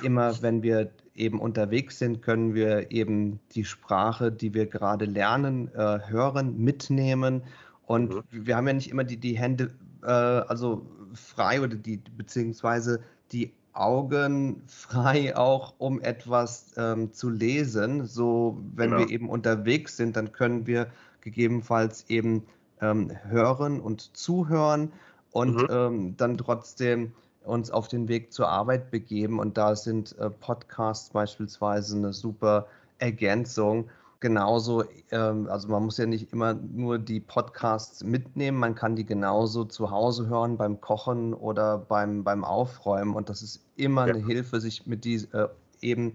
äh, 0.00 0.06
immer 0.06 0.42
wenn 0.42 0.62
wir 0.62 0.92
eben 1.14 1.40
unterwegs 1.40 1.98
sind, 1.98 2.22
können 2.22 2.54
wir 2.54 2.90
eben 2.90 3.40
die 3.54 3.64
Sprache, 3.64 4.32
die 4.32 4.54
wir 4.54 4.66
gerade 4.66 5.04
lernen, 5.04 5.68
äh, 5.74 6.00
hören, 6.08 6.58
mitnehmen. 6.58 7.42
Und 7.86 8.14
mhm. 8.14 8.22
wir 8.30 8.56
haben 8.56 8.66
ja 8.66 8.72
nicht 8.72 8.90
immer 8.90 9.04
die, 9.04 9.18
die 9.18 9.38
Hände 9.38 9.72
äh, 10.02 10.06
also 10.06 10.86
frei 11.14 11.60
oder 11.60 11.76
die 11.76 11.98
beziehungsweise 12.16 13.00
die 13.32 13.52
Augen 13.72 14.62
frei 14.66 15.36
auch, 15.36 15.74
um 15.78 16.00
etwas 16.00 16.72
ähm, 16.76 17.12
zu 17.12 17.30
lesen. 17.30 18.06
So, 18.06 18.58
wenn 18.74 18.90
genau. 18.90 19.02
wir 19.02 19.10
eben 19.10 19.28
unterwegs 19.28 19.96
sind, 19.96 20.16
dann 20.16 20.32
können 20.32 20.66
wir 20.66 20.88
gegebenenfalls 21.20 22.08
eben 22.08 22.44
ähm, 22.80 23.12
hören 23.28 23.80
und 23.80 24.16
zuhören 24.16 24.92
und 25.30 25.54
mhm. 25.54 25.66
ähm, 25.70 26.16
dann 26.16 26.36
trotzdem 26.36 27.12
uns 27.44 27.70
auf 27.70 27.88
den 27.88 28.08
Weg 28.08 28.32
zur 28.32 28.48
Arbeit 28.48 28.90
begeben. 28.90 29.38
Und 29.38 29.56
da 29.56 29.76
sind 29.76 30.16
äh, 30.18 30.30
Podcasts 30.30 31.10
beispielsweise 31.10 31.96
eine 31.96 32.12
super 32.12 32.66
Ergänzung 32.98 33.88
genauso, 34.22 34.84
ähm, 35.10 35.48
also 35.50 35.68
man 35.68 35.84
muss 35.84 35.98
ja 35.98 36.06
nicht 36.06 36.32
immer 36.32 36.54
nur 36.54 36.98
die 36.98 37.20
Podcasts 37.20 38.02
mitnehmen, 38.02 38.56
man 38.58 38.74
kann 38.74 38.96
die 38.96 39.04
genauso 39.04 39.64
zu 39.64 39.90
Hause 39.90 40.28
hören, 40.28 40.56
beim 40.56 40.80
Kochen 40.80 41.34
oder 41.34 41.76
beim, 41.76 42.24
beim 42.24 42.44
Aufräumen. 42.44 43.14
Und 43.14 43.28
das 43.28 43.42
ist 43.42 43.60
immer 43.76 44.06
ja. 44.06 44.14
eine 44.14 44.24
Hilfe, 44.24 44.60
sich 44.60 44.86
mit 44.86 45.04
die, 45.04 45.16
äh, 45.32 45.48
eben 45.82 46.14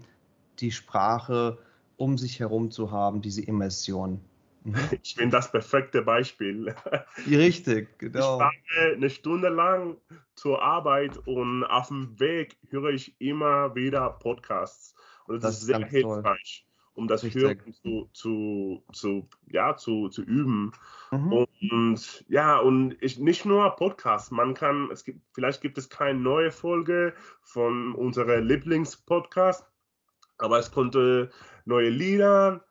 die 0.58 0.72
Sprache 0.72 1.58
um 1.96 2.16
sich 2.16 2.40
herum 2.40 2.70
zu 2.70 2.90
haben, 2.90 3.22
diese 3.22 3.42
Immersion. 3.42 4.20
Ich 5.02 5.16
bin 5.16 5.30
das 5.30 5.50
perfekte 5.50 6.02
Beispiel. 6.02 6.74
Richtig, 7.26 7.88
genau. 7.98 8.36
Ich 8.36 8.42
fahre 8.42 8.94
eine 8.94 9.10
Stunde 9.10 9.48
lang 9.48 9.96
zur 10.34 10.62
Arbeit 10.62 11.18
und 11.26 11.64
auf 11.64 11.88
dem 11.88 12.18
Weg 12.18 12.56
höre 12.70 12.90
ich 12.90 13.20
immer 13.20 13.74
wieder 13.74 14.10
Podcasts. 14.10 14.94
Und 15.26 15.42
das, 15.42 15.54
das 15.54 15.60
ist 15.60 15.66
sehr 15.66 15.86
hilfreich. 15.86 16.64
Toll 16.64 16.68
um 16.98 17.06
das 17.06 17.22
Richtig. 17.22 17.42
Hören 17.42 17.72
zu, 17.72 18.10
zu, 18.12 18.82
zu, 18.92 19.28
ja, 19.46 19.76
zu, 19.76 20.08
zu 20.08 20.22
üben. 20.22 20.72
Mhm. 21.12 21.32
Und 21.32 22.24
ja, 22.28 22.58
und 22.58 22.96
ich, 23.00 23.20
nicht 23.20 23.44
nur 23.44 23.70
Podcasts, 23.76 24.32
man 24.32 24.54
kann, 24.54 24.90
es 24.90 25.04
gibt, 25.04 25.20
vielleicht 25.32 25.60
gibt 25.60 25.78
es 25.78 25.88
keine 25.88 26.18
neue 26.18 26.50
Folge 26.50 27.14
von 27.40 27.94
unserer 27.94 28.40
Lieblingspodcast, 28.40 29.64
aber 30.38 30.58
es 30.58 30.72
konnte 30.72 31.30
neue 31.64 31.88
Lieder 31.88 32.64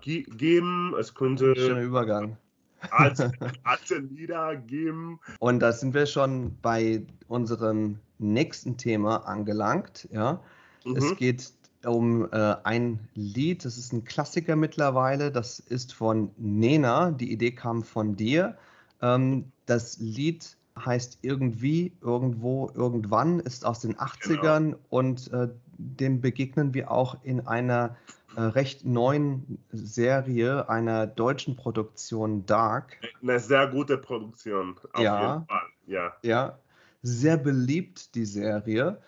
geben, 0.00 0.94
es 0.98 1.14
könnte. 1.14 1.54
Schöner 1.56 1.82
Übergang. 1.82 2.36
Alte, 2.90 3.96
Lieder 3.96 4.56
geben. 4.56 5.18
Und 5.38 5.60
da 5.60 5.72
sind 5.72 5.94
wir 5.94 6.06
schon 6.06 6.56
bei 6.60 7.06
unserem 7.28 7.98
nächsten 8.18 8.76
Thema 8.76 9.26
angelangt. 9.26 10.08
Ja? 10.12 10.40
Mhm. 10.84 10.96
Es 10.96 11.16
geht 11.16 11.52
um 11.84 12.28
äh, 12.32 12.56
ein 12.64 12.98
Lied, 13.14 13.64
das 13.64 13.76
ist 13.76 13.92
ein 13.92 14.04
Klassiker 14.04 14.56
mittlerweile, 14.56 15.30
das 15.30 15.58
ist 15.60 15.92
von 15.92 16.30
Nena, 16.38 17.10
die 17.10 17.30
Idee 17.30 17.52
kam 17.52 17.82
von 17.82 18.16
dir. 18.16 18.56
Ähm, 19.02 19.52
das 19.66 19.98
Lied 19.98 20.56
heißt 20.78 21.18
irgendwie, 21.22 21.92
irgendwo, 22.00 22.70
irgendwann, 22.74 23.40
ist 23.40 23.64
aus 23.64 23.80
den 23.80 23.96
80ern 23.96 24.58
genau. 24.58 24.76
und 24.88 25.32
äh, 25.32 25.48
dem 25.76 26.20
begegnen 26.20 26.74
wir 26.74 26.90
auch 26.90 27.16
in 27.22 27.46
einer 27.46 27.96
recht 28.36 28.84
neuen 28.84 29.58
Serie 29.72 30.68
einer 30.68 31.06
deutschen 31.06 31.56
Produktion 31.56 32.46
Dark. 32.46 32.98
Eine 33.22 33.38
sehr 33.40 33.66
gute 33.68 33.98
Produktion. 33.98 34.76
ja, 34.98 35.46
ja. 35.86 36.12
Ja, 36.22 36.58
sehr 37.02 37.36
beliebt 37.36 38.14
die 38.14 38.24
Serie. 38.24 38.98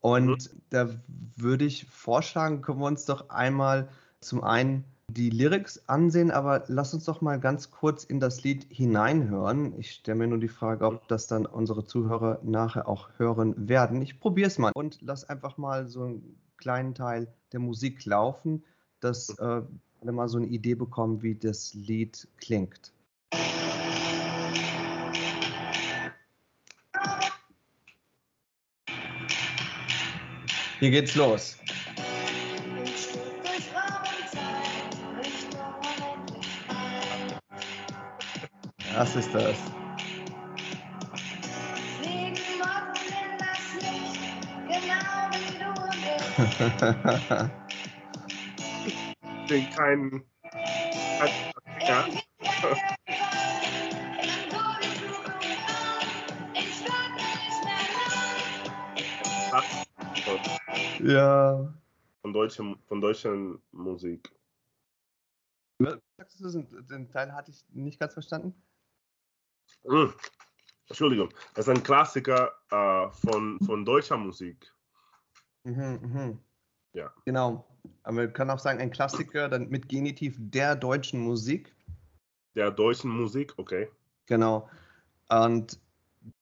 Und 0.00 0.52
mhm. 0.52 0.60
da 0.70 0.88
würde 1.36 1.64
ich 1.64 1.86
vorschlagen, 1.86 2.62
können 2.62 2.80
wir 2.80 2.86
uns 2.86 3.04
doch 3.04 3.30
einmal 3.30 3.88
zum 4.20 4.42
einen 4.42 4.84
die 5.08 5.30
Lyrics 5.30 5.82
ansehen, 5.88 6.30
aber 6.30 6.64
lass 6.68 6.94
uns 6.94 7.04
doch 7.04 7.20
mal 7.20 7.40
ganz 7.40 7.70
kurz 7.70 8.04
in 8.04 8.20
das 8.20 8.44
Lied 8.44 8.66
hineinhören. 8.70 9.78
Ich 9.78 9.92
stelle 9.92 10.18
mir 10.18 10.28
nur 10.28 10.38
die 10.38 10.48
Frage, 10.48 10.86
ob 10.86 11.08
das 11.08 11.26
dann 11.26 11.46
unsere 11.46 11.84
Zuhörer 11.84 12.38
nachher 12.42 12.88
auch 12.88 13.10
hören 13.16 13.68
werden. 13.68 14.00
Ich 14.02 14.20
probiere 14.20 14.48
es 14.48 14.58
mal 14.58 14.72
und 14.74 14.98
lass 15.02 15.28
einfach 15.28 15.56
mal 15.58 15.86
so 15.86 16.04
einen 16.04 16.40
kleinen 16.60 16.94
Teil 16.94 17.26
der 17.52 17.58
Musik 17.60 18.04
laufen, 18.04 18.62
dass 19.00 19.30
äh, 19.38 19.62
alle 20.00 20.12
mal 20.12 20.28
so 20.28 20.38
eine 20.38 20.46
Idee 20.46 20.74
bekommen, 20.74 21.22
wie 21.22 21.34
das 21.34 21.74
Lied 21.74 22.28
klingt. 22.36 22.92
Hier 30.78 30.90
geht's 30.90 31.14
los. 31.14 31.58
Was 38.94 39.16
ist 39.16 39.34
das? 39.34 39.79
Ich 48.86 49.48
bin 49.48 49.70
kein. 49.70 50.24
Ja. 51.86 52.06
ja. 61.00 61.74
Von 62.22 62.32
deutscher, 62.32 62.74
von 62.86 63.00
deutscher 63.00 63.36
Musik. 63.72 64.30
Den 65.78 67.10
Teil 67.10 67.32
hatte 67.32 67.50
ich 67.50 67.64
nicht 67.70 67.98
ganz 67.98 68.12
verstanden. 68.12 68.54
Hm. 69.84 70.12
Entschuldigung, 70.88 71.32
das 71.54 71.68
ist 71.68 71.76
ein 71.76 71.82
Klassiker 71.82 72.52
äh, 72.70 73.10
von, 73.10 73.58
von 73.60 73.84
deutscher 73.84 74.16
Musik. 74.16 74.72
Mhm, 75.64 75.98
mh. 76.02 76.38
Ja. 76.92 77.12
Genau. 77.24 77.64
Aber 78.02 78.16
wir 78.16 78.28
können 78.28 78.50
auch 78.50 78.58
sagen, 78.58 78.80
ein 78.80 78.90
Klassiker 78.90 79.48
dann 79.48 79.68
mit 79.68 79.88
Genitiv 79.88 80.36
der 80.38 80.76
deutschen 80.76 81.20
Musik. 81.20 81.74
Der 82.54 82.70
deutschen 82.70 83.10
Musik, 83.10 83.54
okay. 83.56 83.88
Genau. 84.26 84.68
Und 85.28 85.78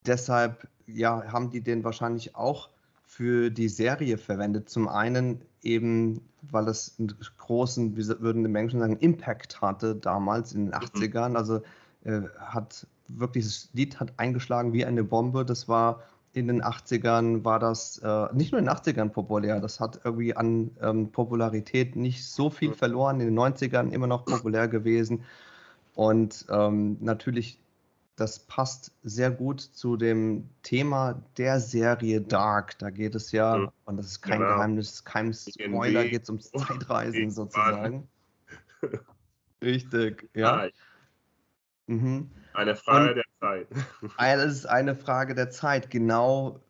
deshalb 0.06 0.68
ja, 0.86 1.30
haben 1.30 1.50
die 1.50 1.60
den 1.60 1.84
wahrscheinlich 1.84 2.34
auch 2.34 2.70
für 3.04 3.50
die 3.50 3.68
Serie 3.68 4.18
verwendet. 4.18 4.68
Zum 4.68 4.88
einen 4.88 5.42
eben, 5.62 6.20
weil 6.42 6.68
es 6.68 6.96
einen 6.98 7.14
großen, 7.38 7.96
wie 7.96 8.08
würden 8.20 8.42
die 8.42 8.50
Menschen 8.50 8.80
sagen, 8.80 8.96
Impact 8.96 9.60
hatte 9.60 9.94
damals 9.96 10.52
in 10.52 10.66
den 10.66 10.74
80ern. 10.74 11.30
Mhm. 11.30 11.36
Also 11.36 11.62
äh, 12.04 12.22
hat 12.38 12.86
wirklich, 13.08 13.44
das 13.44 13.68
Lied 13.72 14.00
hat 14.00 14.12
eingeschlagen 14.18 14.72
wie 14.72 14.84
eine 14.84 15.04
Bombe. 15.04 15.44
Das 15.44 15.68
war 15.68 16.02
in 16.32 16.48
den 16.48 16.62
80ern, 16.62 17.44
war 17.44 17.58
das 17.58 17.98
äh, 17.98 18.26
nicht 18.34 18.52
nur 18.52 18.58
in 18.58 18.66
den 18.66 18.74
80ern 18.74 19.08
populär, 19.08 19.60
das 19.60 19.80
hat 19.80 20.00
irgendwie 20.04 20.36
an 20.36 20.70
ähm, 20.80 21.10
Popularität 21.10 21.96
nicht 21.96 22.26
so 22.26 22.50
viel 22.50 22.72
verloren. 22.72 23.20
In 23.20 23.34
den 23.34 23.38
90ern 23.38 23.90
immer 23.90 24.06
noch 24.06 24.24
populär 24.24 24.68
gewesen. 24.68 25.24
Und 25.94 26.46
ähm, 26.48 26.96
natürlich, 27.00 27.58
das 28.16 28.40
passt 28.40 28.92
sehr 29.02 29.30
gut 29.30 29.60
zu 29.60 29.96
dem 29.96 30.48
Thema 30.62 31.22
der 31.36 31.60
Serie 31.60 32.20
Dark. 32.20 32.78
Da 32.78 32.90
geht 32.90 33.14
es 33.14 33.32
ja, 33.32 33.56
mhm. 33.56 33.68
und 33.84 33.96
das 33.96 34.06
ist 34.06 34.22
kein 34.22 34.40
genau. 34.40 34.54
Geheimnis, 34.54 35.04
kein 35.04 35.32
Spoiler, 35.32 36.04
geht 36.04 36.22
es 36.22 36.28
ums 36.28 36.50
Zeitreisen 36.56 37.30
sozusagen. 37.30 38.08
Richtig, 39.62 40.30
ja. 40.34 40.64
Ah, 40.64 40.68
Mhm. 41.88 42.30
Eine 42.54 42.76
Frage 42.76 43.10
Und 43.10 43.16
der 43.16 43.24
Zeit. 43.40 43.68
Es 44.18 44.58
ist 44.58 44.66
eine 44.66 44.94
Frage 44.94 45.34
der 45.34 45.50
Zeit, 45.50 45.90
genau. 45.90 46.60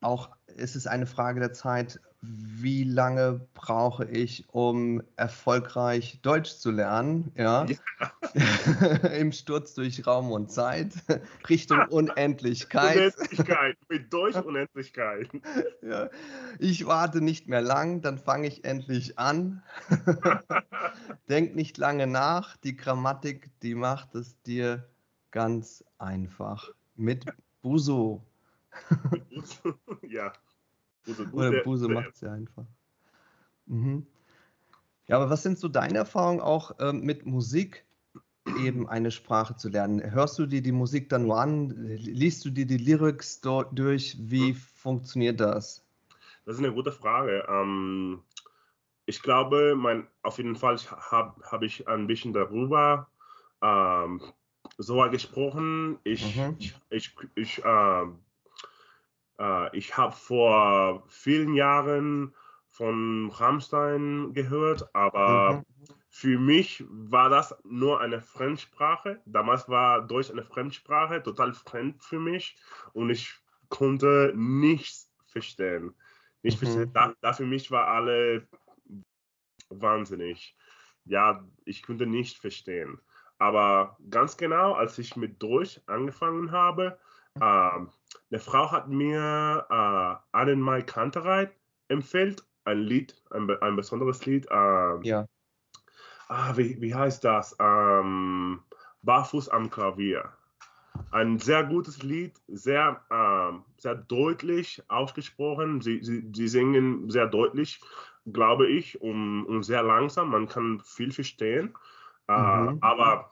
Auch 0.00 0.30
ist 0.46 0.76
es 0.76 0.86
eine 0.86 1.06
Frage 1.06 1.40
der 1.40 1.52
Zeit, 1.52 2.00
wie 2.20 2.84
lange 2.84 3.46
brauche 3.54 4.04
ich, 4.06 4.48
um 4.48 5.02
erfolgreich 5.16 6.20
Deutsch 6.22 6.56
zu 6.56 6.70
lernen? 6.70 7.32
Ja. 7.36 7.64
ja. 7.64 7.76
Im 9.18 9.32
Sturz 9.32 9.74
durch 9.74 10.06
Raum 10.06 10.32
und 10.32 10.50
Zeit, 10.50 10.92
Richtung 11.48 11.78
Unendlichkeit. 11.90 13.14
Unendlichkeit, 13.16 13.76
mit 13.88 14.12
Deutsch 14.12 14.36
Unendlichkeit. 14.36 15.28
Ja. 15.82 16.10
Ich 16.58 16.86
warte 16.86 17.20
nicht 17.20 17.48
mehr 17.48 17.62
lang, 17.62 18.02
dann 18.02 18.18
fange 18.18 18.48
ich 18.48 18.64
endlich 18.64 19.18
an. 19.18 19.62
Denk 21.28 21.54
nicht 21.54 21.78
lange 21.78 22.06
nach, 22.06 22.56
die 22.56 22.76
Grammatik, 22.76 23.50
die 23.62 23.74
macht 23.74 24.14
es 24.14 24.40
dir 24.42 24.88
ganz 25.30 25.84
einfach. 25.98 26.70
Mit 26.96 27.26
Buso. 27.62 28.24
ja. 30.02 30.32
Buse, 31.04 31.26
Buse, 31.26 31.48
Oder 31.48 31.62
Buse 31.62 31.88
macht 31.88 32.14
es 32.14 32.20
ja 32.22 32.32
einfach. 32.32 32.64
Mhm. 33.66 34.06
Ja, 35.06 35.16
aber 35.16 35.30
was 35.30 35.42
sind 35.42 35.58
so 35.58 35.68
deine 35.68 35.98
Erfahrungen 35.98 36.40
auch 36.40 36.72
ähm, 36.80 37.02
mit 37.02 37.26
Musik, 37.26 37.84
eben 38.58 38.88
eine 38.88 39.10
Sprache 39.10 39.56
zu 39.56 39.68
lernen? 39.68 40.02
Hörst 40.10 40.38
du 40.38 40.46
dir 40.46 40.62
die 40.62 40.72
Musik 40.72 41.08
dann 41.08 41.22
nur 41.22 41.40
an? 41.40 41.70
Liest 41.96 42.44
du 42.44 42.50
dir 42.50 42.66
die 42.66 42.78
Lyrics 42.78 43.40
durch? 43.40 44.16
Wie 44.20 44.50
hm. 44.50 44.56
funktioniert 44.56 45.40
das? 45.40 45.84
Das 46.44 46.56
ist 46.56 46.60
eine 46.60 46.74
gute 46.74 46.92
Frage. 46.92 47.46
Ähm, 47.48 48.22
ich 49.06 49.22
glaube, 49.22 49.74
mein, 49.76 50.06
auf 50.22 50.38
jeden 50.38 50.56
Fall 50.56 50.76
habe 50.78 51.34
hab 51.42 51.62
ich 51.62 51.88
ein 51.88 52.06
bisschen 52.06 52.32
darüber 52.32 53.08
ähm, 53.62 54.20
so 54.78 54.96
gesprochen. 55.10 55.98
Ich, 56.04 56.36
mhm. 56.36 56.56
ich, 56.58 56.74
ich, 56.90 57.16
ich 57.34 57.64
äh, 57.64 58.06
äh, 59.38 59.76
ich 59.76 59.96
habe 59.96 60.14
vor 60.14 61.04
vielen 61.08 61.54
Jahren 61.54 62.34
von 62.68 63.30
Rammstein 63.30 64.32
gehört, 64.32 64.94
aber 64.94 65.54
mhm. 65.54 65.93
Für 66.14 66.38
mich 66.38 66.84
war 66.88 67.28
das 67.28 67.56
nur 67.64 68.00
eine 68.00 68.20
Fremdsprache. 68.20 69.20
Damals 69.24 69.68
war 69.68 70.00
Deutsch 70.06 70.30
eine 70.30 70.44
Fremdsprache, 70.44 71.20
total 71.20 71.52
fremd 71.52 72.04
für 72.04 72.20
mich 72.20 72.56
und 72.92 73.10
ich 73.10 73.34
konnte 73.68 74.32
nichts 74.36 75.12
verstehen. 75.24 75.92
Nicht 76.44 76.62
mhm. 76.62 76.66
verstehen. 76.66 76.92
Da, 76.92 77.14
da 77.20 77.32
für 77.32 77.44
mich 77.44 77.72
war 77.72 77.88
alle 77.88 78.46
wahnsinnig. 79.70 80.56
Ja, 81.04 81.44
ich 81.64 81.82
konnte 81.82 82.06
nicht 82.06 82.38
verstehen. 82.38 83.00
Aber 83.38 83.98
ganz 84.08 84.36
genau, 84.36 84.74
als 84.74 84.96
ich 85.00 85.16
mit 85.16 85.42
Deutsch 85.42 85.80
angefangen 85.86 86.52
habe, 86.52 86.96
ähm, 87.42 87.90
eine 88.30 88.38
Frau 88.38 88.70
hat 88.70 88.86
mir 88.86 89.66
äh, 89.68 90.14
Annenmai 90.30 90.82
Kantereit 90.82 91.52
empfiehlt, 91.88 92.46
ein 92.62 92.78
Lied, 92.78 93.20
ein, 93.30 93.50
ein 93.50 93.74
besonderes 93.74 94.24
Lied. 94.26 94.46
Ähm, 94.52 95.02
ja. 95.02 95.26
Ah, 96.28 96.56
wie, 96.56 96.80
wie 96.80 96.94
heißt 96.94 97.24
das? 97.24 97.56
Ähm, 97.60 98.60
Barfuß 99.02 99.48
am 99.48 99.70
Klavier. 99.70 100.32
Ein 101.10 101.38
sehr 101.38 101.64
gutes 101.64 102.02
Lied, 102.02 102.40
sehr, 102.48 103.00
ähm, 103.10 103.64
sehr 103.78 103.96
deutlich 103.96 104.82
ausgesprochen. 104.88 105.80
Sie, 105.80 106.02
sie, 106.02 106.28
sie 106.32 106.48
singen 106.48 107.10
sehr 107.10 107.26
deutlich, 107.26 107.80
glaube 108.26 108.68
ich, 108.68 109.00
und, 109.00 109.44
und 109.46 109.62
sehr 109.64 109.82
langsam. 109.82 110.30
Man 110.30 110.48
kann 110.48 110.80
viel 110.84 111.12
verstehen. 111.12 111.74
Äh, 112.28 112.32
mhm. 112.32 112.78
Aber 112.80 113.30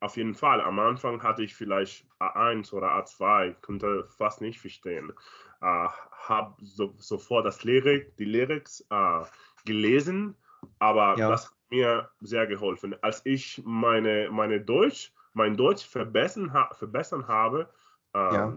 auf 0.00 0.16
jeden 0.16 0.34
Fall. 0.34 0.60
Am 0.60 0.78
Anfang 0.78 1.22
hatte 1.22 1.42
ich 1.42 1.54
vielleicht 1.54 2.06
A1 2.18 2.72
oder 2.72 2.88
A2, 2.96 3.54
konnte 3.60 4.04
fast 4.08 4.40
nicht 4.40 4.58
verstehen. 4.58 5.12
Äh, 5.60 5.88
habe 6.10 6.54
so, 6.60 6.92
sofort 6.98 7.46
das 7.46 7.62
Lyrik, 7.62 8.16
die 8.16 8.24
Lyrics 8.24 8.84
äh, 8.90 9.20
gelesen, 9.64 10.36
aber 10.80 11.16
ja. 11.18 11.28
das 11.28 11.54
mir 11.72 12.10
sehr 12.20 12.46
geholfen. 12.46 12.94
Als 13.02 13.22
ich 13.24 13.60
meine, 13.64 14.28
meine 14.30 14.60
Deutsch, 14.60 15.12
mein 15.32 15.56
Deutsch 15.56 15.84
verbessern, 15.84 16.52
verbessern 16.72 17.26
habe, 17.26 17.68
ähm, 18.14 18.32
ja. 18.32 18.56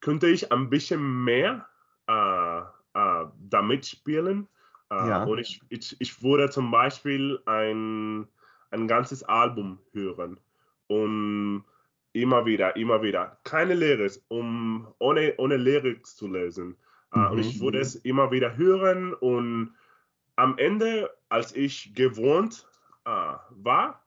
könnte 0.00 0.26
ich 0.26 0.52
ein 0.52 0.68
bisschen 0.68 1.24
mehr 1.24 1.66
äh, 2.08 2.58
äh, 2.94 3.26
damit 3.48 3.86
spielen. 3.86 4.48
Äh, 4.90 5.08
ja. 5.08 5.24
Und 5.24 5.38
ich, 5.38 5.62
ich, 5.68 5.96
ich 6.00 6.22
würde 6.22 6.50
zum 6.50 6.70
Beispiel 6.70 7.40
ein, 7.46 8.26
ein 8.70 8.88
ganzes 8.88 9.22
Album 9.22 9.78
hören 9.92 10.38
und 10.88 11.64
immer 12.12 12.44
wieder, 12.44 12.76
immer 12.76 13.02
wieder. 13.02 13.38
Keine 13.44 13.74
Lyrics, 13.74 14.22
um 14.28 14.88
ohne, 14.98 15.34
ohne 15.38 15.56
Lyrics 15.56 16.16
zu 16.16 16.26
lesen. 16.28 16.76
Mhm. 17.14 17.26
Und 17.30 17.38
ich 17.38 17.60
würde 17.60 17.78
es 17.78 17.94
immer 17.94 18.30
wieder 18.30 18.56
hören 18.56 19.14
und 19.14 19.74
am 20.36 20.58
Ende, 20.58 21.10
als 21.28 21.54
ich 21.54 21.94
gewohnt 21.94 22.66
äh, 23.04 23.10
war, 23.50 24.04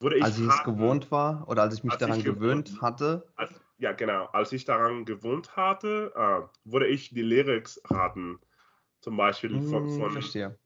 wurde 0.00 0.16
ich. 0.16 0.24
Als 0.24 0.38
ich 0.38 0.48
es 0.48 0.64
gewohnt 0.64 1.10
war 1.10 1.48
oder 1.48 1.62
als 1.62 1.74
ich 1.74 1.84
mich 1.84 1.92
als 1.92 2.00
daran 2.00 2.18
ich 2.18 2.24
gewöhnt 2.24 2.68
gewohnt, 2.68 2.82
hatte? 2.82 3.26
Als, 3.36 3.60
ja, 3.78 3.92
genau. 3.92 4.26
Als 4.26 4.52
ich 4.52 4.64
daran 4.64 5.04
gewohnt 5.04 5.56
hatte, 5.56 6.12
äh, 6.14 6.42
wurde 6.64 6.86
ich 6.86 7.10
die 7.10 7.22
Lyrics 7.22 7.80
raten. 7.84 8.38
Zum 9.00 9.16
Beispiel 9.16 9.60
von. 9.62 9.84
Hm, 9.84 10.00
von 10.00 10.10
verstehe. 10.10 10.58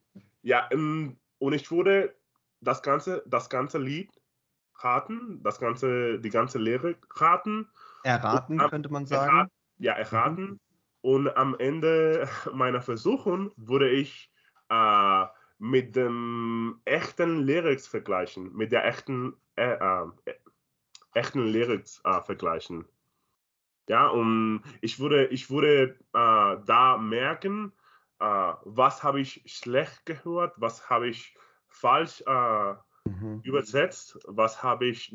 Ja, 0.42 0.68
ähm, 0.72 1.16
und 1.38 1.52
ich 1.52 1.70
wurde 1.70 2.14
das 2.60 2.82
ganze, 2.82 3.22
das 3.26 3.50
ganze 3.50 3.78
Lied 3.78 4.10
raten, 4.76 5.40
das 5.42 5.58
ganze, 5.58 6.18
die 6.18 6.30
ganze 6.30 6.58
Lyrik 6.58 6.98
raten. 7.20 7.68
Erraten, 8.04 8.60
und, 8.60 8.70
könnte 8.70 8.90
man 8.90 9.06
sagen. 9.06 9.36
Errat, 9.36 9.50
ja, 9.78 9.92
erraten. 9.92 10.42
Mhm. 10.42 10.60
Und 11.02 11.36
am 11.36 11.56
Ende 11.58 12.28
meiner 12.52 12.80
Versuchung 12.80 13.52
wurde 13.56 13.90
ich 13.90 14.31
äh, 14.72 15.26
mit 15.58 15.94
dem 15.94 16.80
echten 16.84 17.42
Lyrics 17.42 17.86
vergleichen, 17.86 18.52
mit 18.56 18.72
der 18.72 18.86
echten, 18.86 19.36
äh, 19.56 19.74
äh, 19.74 20.06
echten 21.14 21.46
Lyrics 21.46 22.00
äh, 22.04 22.20
vergleichen. 22.22 22.86
Ja, 23.88 24.08
und 24.08 24.62
ich 24.80 24.98
würde, 24.98 25.26
ich 25.26 25.50
würde 25.50 25.98
äh, 26.14 26.56
da 26.66 26.98
merken, 26.98 27.72
was 28.18 29.02
habe 29.02 29.20
ich 29.20 29.42
schlecht 29.46 30.06
gehört, 30.06 30.54
was 30.56 30.88
habe 30.88 31.08
ich 31.08 31.36
falsch 31.66 32.22
mhm. 32.24 33.40
übersetzt, 33.42 34.16
was 34.28 34.62
habe 34.62 34.86
ich 34.86 35.12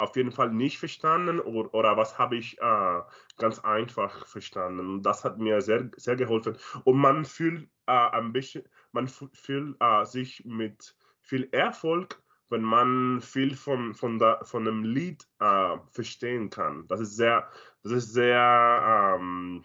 auf 0.00 0.16
jeden 0.16 0.32
Fall 0.32 0.50
nicht 0.50 0.78
verstanden 0.78 1.40
oder, 1.40 1.72
oder 1.74 1.96
was 1.96 2.18
habe 2.18 2.36
ich 2.36 2.58
äh, 2.58 3.00
ganz 3.36 3.58
einfach 3.60 4.26
verstanden. 4.26 4.80
Und 4.80 5.02
das 5.02 5.24
hat 5.24 5.38
mir 5.38 5.60
sehr, 5.60 5.90
sehr 5.96 6.16
geholfen. 6.16 6.56
Und 6.84 6.96
man 6.96 7.24
fühlt 7.24 7.68
äh, 7.86 7.92
ein 7.92 8.32
bisschen, 8.32 8.64
man 8.92 9.08
fühlt 9.08 9.76
äh, 9.80 10.04
sich 10.04 10.44
mit 10.44 10.94
viel 11.20 11.48
Erfolg, 11.52 12.22
wenn 12.48 12.62
man 12.62 13.20
viel 13.20 13.54
von, 13.54 13.94
von, 13.94 14.18
der, 14.18 14.40
von 14.44 14.64
dem 14.64 14.82
Lied 14.82 15.26
äh, 15.38 15.76
verstehen 15.90 16.50
kann. 16.50 16.86
Das 16.88 17.00
ist 17.00 17.16
sehr, 17.16 17.48
das 17.82 17.92
ist 17.92 18.12
sehr 18.12 19.16
ähm, 19.18 19.64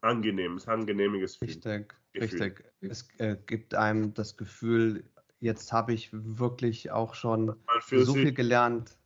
angenehm, 0.00 0.56
es 0.56 0.62
ist 0.62 0.68
ein 0.68 0.80
angenehmes 0.80 1.38
Gefühl. 1.38 1.48
Richtig, 1.48 1.94
richtig. 2.14 2.64
Es 2.80 3.08
äh, 3.18 3.36
gibt 3.46 3.74
einem 3.74 4.14
das 4.14 4.36
Gefühl, 4.36 5.04
jetzt 5.40 5.72
habe 5.72 5.92
ich 5.92 6.08
wirklich 6.12 6.90
auch 6.90 7.14
schon 7.14 7.54
so 7.90 8.14
viel 8.14 8.32
gelernt, 8.32 8.98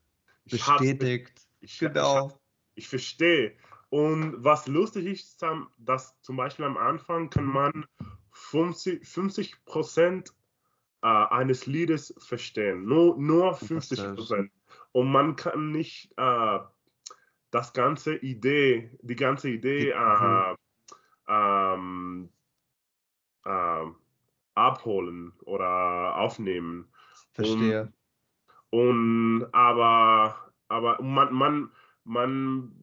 bestätigt. 0.44 1.46
Ich, 1.60 1.78
genau. 1.78 2.28
Ich, 2.74 2.84
ich 2.84 2.88
verstehe. 2.88 3.56
Und 3.90 4.42
was 4.42 4.66
lustig 4.68 5.06
ist, 5.06 5.44
dass 5.78 6.18
zum 6.22 6.36
Beispiel 6.36 6.64
am 6.64 6.78
Anfang 6.78 7.28
kann 7.28 7.44
man 7.44 7.86
50, 8.32 9.06
50 9.06 9.64
Prozent 9.64 10.34
äh, 11.02 11.06
eines 11.06 11.66
Liedes 11.66 12.14
verstehen. 12.18 12.84
Nur, 12.84 13.16
nur 13.18 13.54
50 13.54 14.14
Prozent. 14.14 14.52
Und 14.92 15.10
man 15.10 15.36
kann 15.36 15.70
nicht 15.70 16.12
äh, 16.16 16.58
das 17.50 17.72
ganze 17.72 18.16
Idee, 18.16 18.90
die 19.02 19.16
ganze 19.16 19.50
Idee 19.50 19.90
äh, 19.90 20.54
ähm, 21.28 22.28
äh, 23.44 23.84
abholen 24.54 25.32
oder 25.44 26.16
aufnehmen. 26.16 26.88
Verstehe. 27.32 27.92
Und, 28.70 29.42
und 29.42 29.54
aber, 29.54 30.52
aber 30.68 31.02
man, 31.02 31.32
man, 31.32 31.70
man 32.04 32.81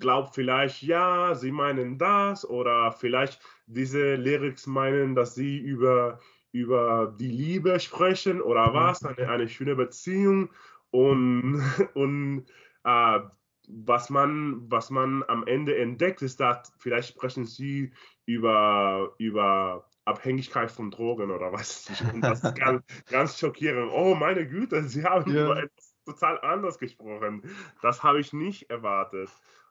glaubt 0.00 0.34
vielleicht, 0.34 0.82
ja, 0.82 1.34
sie 1.34 1.52
meinen 1.52 1.98
das 1.98 2.48
oder 2.48 2.92
vielleicht 2.92 3.40
diese 3.66 4.16
Lyrics 4.16 4.66
meinen, 4.66 5.14
dass 5.14 5.34
sie 5.34 5.58
über, 5.58 6.18
über 6.52 7.14
die 7.18 7.30
Liebe 7.30 7.78
sprechen 7.78 8.40
oder 8.40 8.74
was, 8.74 9.04
eine, 9.04 9.28
eine 9.28 9.48
schöne 9.48 9.76
Beziehung 9.76 10.50
und, 10.90 11.62
und 11.94 12.46
äh, 12.84 13.20
was 13.68 14.10
man, 14.10 14.68
was 14.70 14.90
man 14.90 15.22
am 15.28 15.46
Ende 15.46 15.76
entdeckt, 15.76 16.22
ist, 16.22 16.40
dass 16.40 16.72
vielleicht 16.78 17.10
sprechen 17.10 17.44
sie 17.44 17.92
über, 18.26 19.14
über 19.18 19.88
Abhängigkeit 20.04 20.70
von 20.70 20.90
Drogen 20.90 21.30
oder 21.30 21.52
was. 21.52 21.90
Und 22.12 22.22
das 22.22 22.42
ist 22.42 22.54
ganz, 22.56 22.84
ganz 23.08 23.38
schockierend. 23.38 23.92
Oh, 23.92 24.14
meine 24.14 24.46
Güte, 24.46 24.82
sie 24.84 25.04
haben 25.04 25.32
ja. 25.32 25.44
über 25.44 25.62
etwas 25.62 25.94
total 26.04 26.40
anders 26.40 26.78
gesprochen. 26.78 27.42
Das 27.82 28.02
habe 28.02 28.20
ich 28.20 28.32
nicht 28.32 28.70
erwartet. 28.70 29.30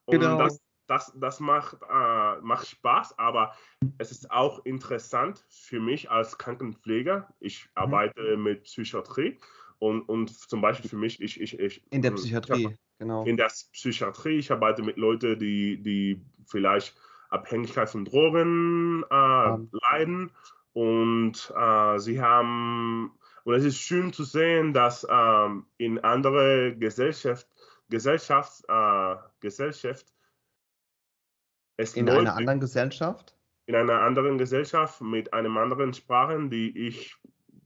Und 0.10 0.20
genau. 0.20 0.38
das, 0.40 0.60
das, 0.88 1.14
das 1.16 1.40
macht, 1.40 1.78
äh, 1.84 2.42
macht 2.42 2.68
Spaß, 2.68 3.18
aber 3.20 3.54
es 4.00 4.12
ist 4.12 4.32
auch 4.32 4.66
interessant 4.66 5.46
für 5.50 5.80
mich 5.80 6.10
als 6.10 6.38
Krankenpfleger. 6.38 7.28
Ich 7.40 7.66
mhm. 7.66 7.70
arbeite 7.76 8.38
mit 8.38 8.64
Psychiatrie 8.64 9.40
und, 9.78 10.02
und 10.02 10.30
zum 10.30 10.62
Beispiel 10.62 10.90
für 10.90 10.98
mich, 10.98 11.22
ich. 11.22 11.40
ich, 11.40 11.60
ich 11.60 11.84
in 11.92 12.02
der 12.02 12.12
Psychiatrie, 12.12 12.70
ich, 12.72 12.80
genau. 12.98 13.24
In 13.26 13.38
der 13.38 13.52
Psychiatrie, 13.72 14.40
ich 14.40 14.52
arbeite 14.52 14.82
mit 14.82 14.98
Leuten, 14.98 15.38
die, 15.40 15.82
die 15.82 16.26
vielleicht 16.48 16.96
Abhängigkeit 17.30 17.90
von 17.90 18.06
Drogen 18.06 19.04
äh, 19.10 19.16
ja. 19.16 19.60
leiden 19.92 20.32
und 20.74 21.54
äh, 21.56 22.00
sie 22.00 22.20
haben, 22.22 23.12
und 23.44 23.54
es 23.54 23.64
ist 23.64 23.78
schön 23.78 24.12
zu 24.12 24.24
sehen, 24.24 24.74
dass 24.74 25.06
ähm, 25.10 25.66
in 25.78 26.00
andere 26.00 26.76
Gesellschaft, 26.76 27.48
Gesellschaft, 27.90 28.64
äh, 28.68 28.74
Gesellschaft 29.40 30.14
es 31.80 31.96
in 31.96 32.10
einer 32.10 32.36
anderen 32.36 32.60
Gesellschaft? 32.60 33.36
In 33.66 33.76
einer 33.76 34.02
anderen 34.02 34.38
Gesellschaft 34.38 35.02
mit 35.02 35.34
einem 35.34 35.58
anderen 35.58 35.94
Sprachen, 35.94 36.50
die 36.50 36.88
ich 36.88 37.16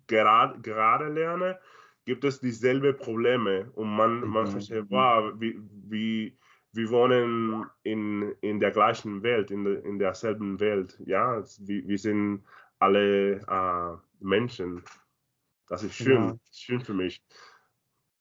gerade, 0.08 0.60
gerade 0.62 1.08
lerne, 1.08 1.60
gibt 2.06 2.24
es 2.24 2.40
dieselbe 2.40 2.94
Probleme 2.94 3.72
und 3.72 3.90
man, 3.90 4.20
mhm. 4.20 4.28
man 4.28 4.48
versteht, 4.48 4.86
wow, 4.90 5.34
wie, 5.40 5.60
wie, 5.88 6.38
wir 6.74 6.90
wohnen 6.90 7.66
in, 7.84 8.36
in 8.42 8.60
der 8.60 8.72
gleichen 8.72 9.24
Welt, 9.24 9.52
in, 9.52 9.64
de, 9.64 9.82
in 9.84 10.00
derselben 10.00 10.60
Welt. 10.60 11.00
Ja, 11.06 11.44
wir, 11.60 11.88
wir 11.88 11.98
sind 11.98 12.44
alle 12.80 13.40
äh, 13.40 13.98
Menschen. 14.20 14.84
Das 15.68 15.84
ist 15.84 15.96
schön, 15.96 16.24
ja. 16.24 16.36
schön 16.52 16.82
für 16.82 16.94
mich. 16.94 17.24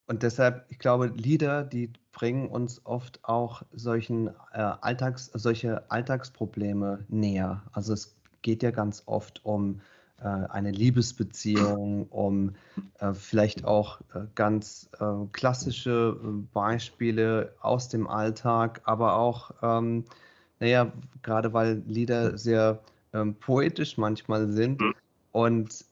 Und 0.07 0.23
deshalb, 0.23 0.67
ich 0.69 0.79
glaube, 0.79 1.07
Lieder, 1.07 1.65
die 1.65 1.91
bringen 2.13 2.49
uns 2.49 2.85
oft 2.85 3.21
auch 3.25 3.63
solchen 3.73 4.29
äh, 4.53 4.59
Alltags, 4.59 5.31
solche 5.33 5.91
Alltagsprobleme 5.91 7.05
näher. 7.09 7.63
Also 7.73 7.93
es 7.93 8.15
geht 8.43 8.63
ja 8.63 8.71
ganz 8.71 9.05
oft 9.07 9.45
um 9.45 9.81
äh, 10.23 10.27
eine 10.27 10.71
Liebesbeziehung, 10.71 12.07
um 12.09 12.55
äh, 12.99 13.13
vielleicht 13.13 13.65
auch 13.65 14.01
äh, 14.15 14.21
ganz 14.35 14.89
klassische 15.33 16.17
Beispiele 16.53 17.55
aus 17.61 17.89
dem 17.89 18.07
Alltag, 18.07 18.83
aber 18.85 19.17
auch, 19.17 19.53
ähm, 19.63 20.05
naja, 20.61 20.93
gerade 21.23 21.53
weil 21.53 21.83
Lieder 21.87 22.39
sehr 22.39 22.79
ähm, 23.13 23.35
poetisch 23.35 23.99
manchmal 23.99 24.51
sind 24.53 24.81
mhm. 24.81 24.95
und 25.33 25.85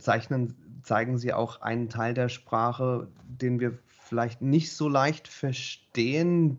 zeichnen, 0.00 0.56
zeigen 0.82 1.18
sie 1.18 1.32
auch 1.32 1.60
einen 1.60 1.88
Teil 1.88 2.14
der 2.14 2.28
Sprache, 2.28 3.08
den 3.26 3.60
wir 3.60 3.78
vielleicht 3.86 4.42
nicht 4.42 4.72
so 4.74 4.88
leicht 4.88 5.28
verstehen, 5.28 6.58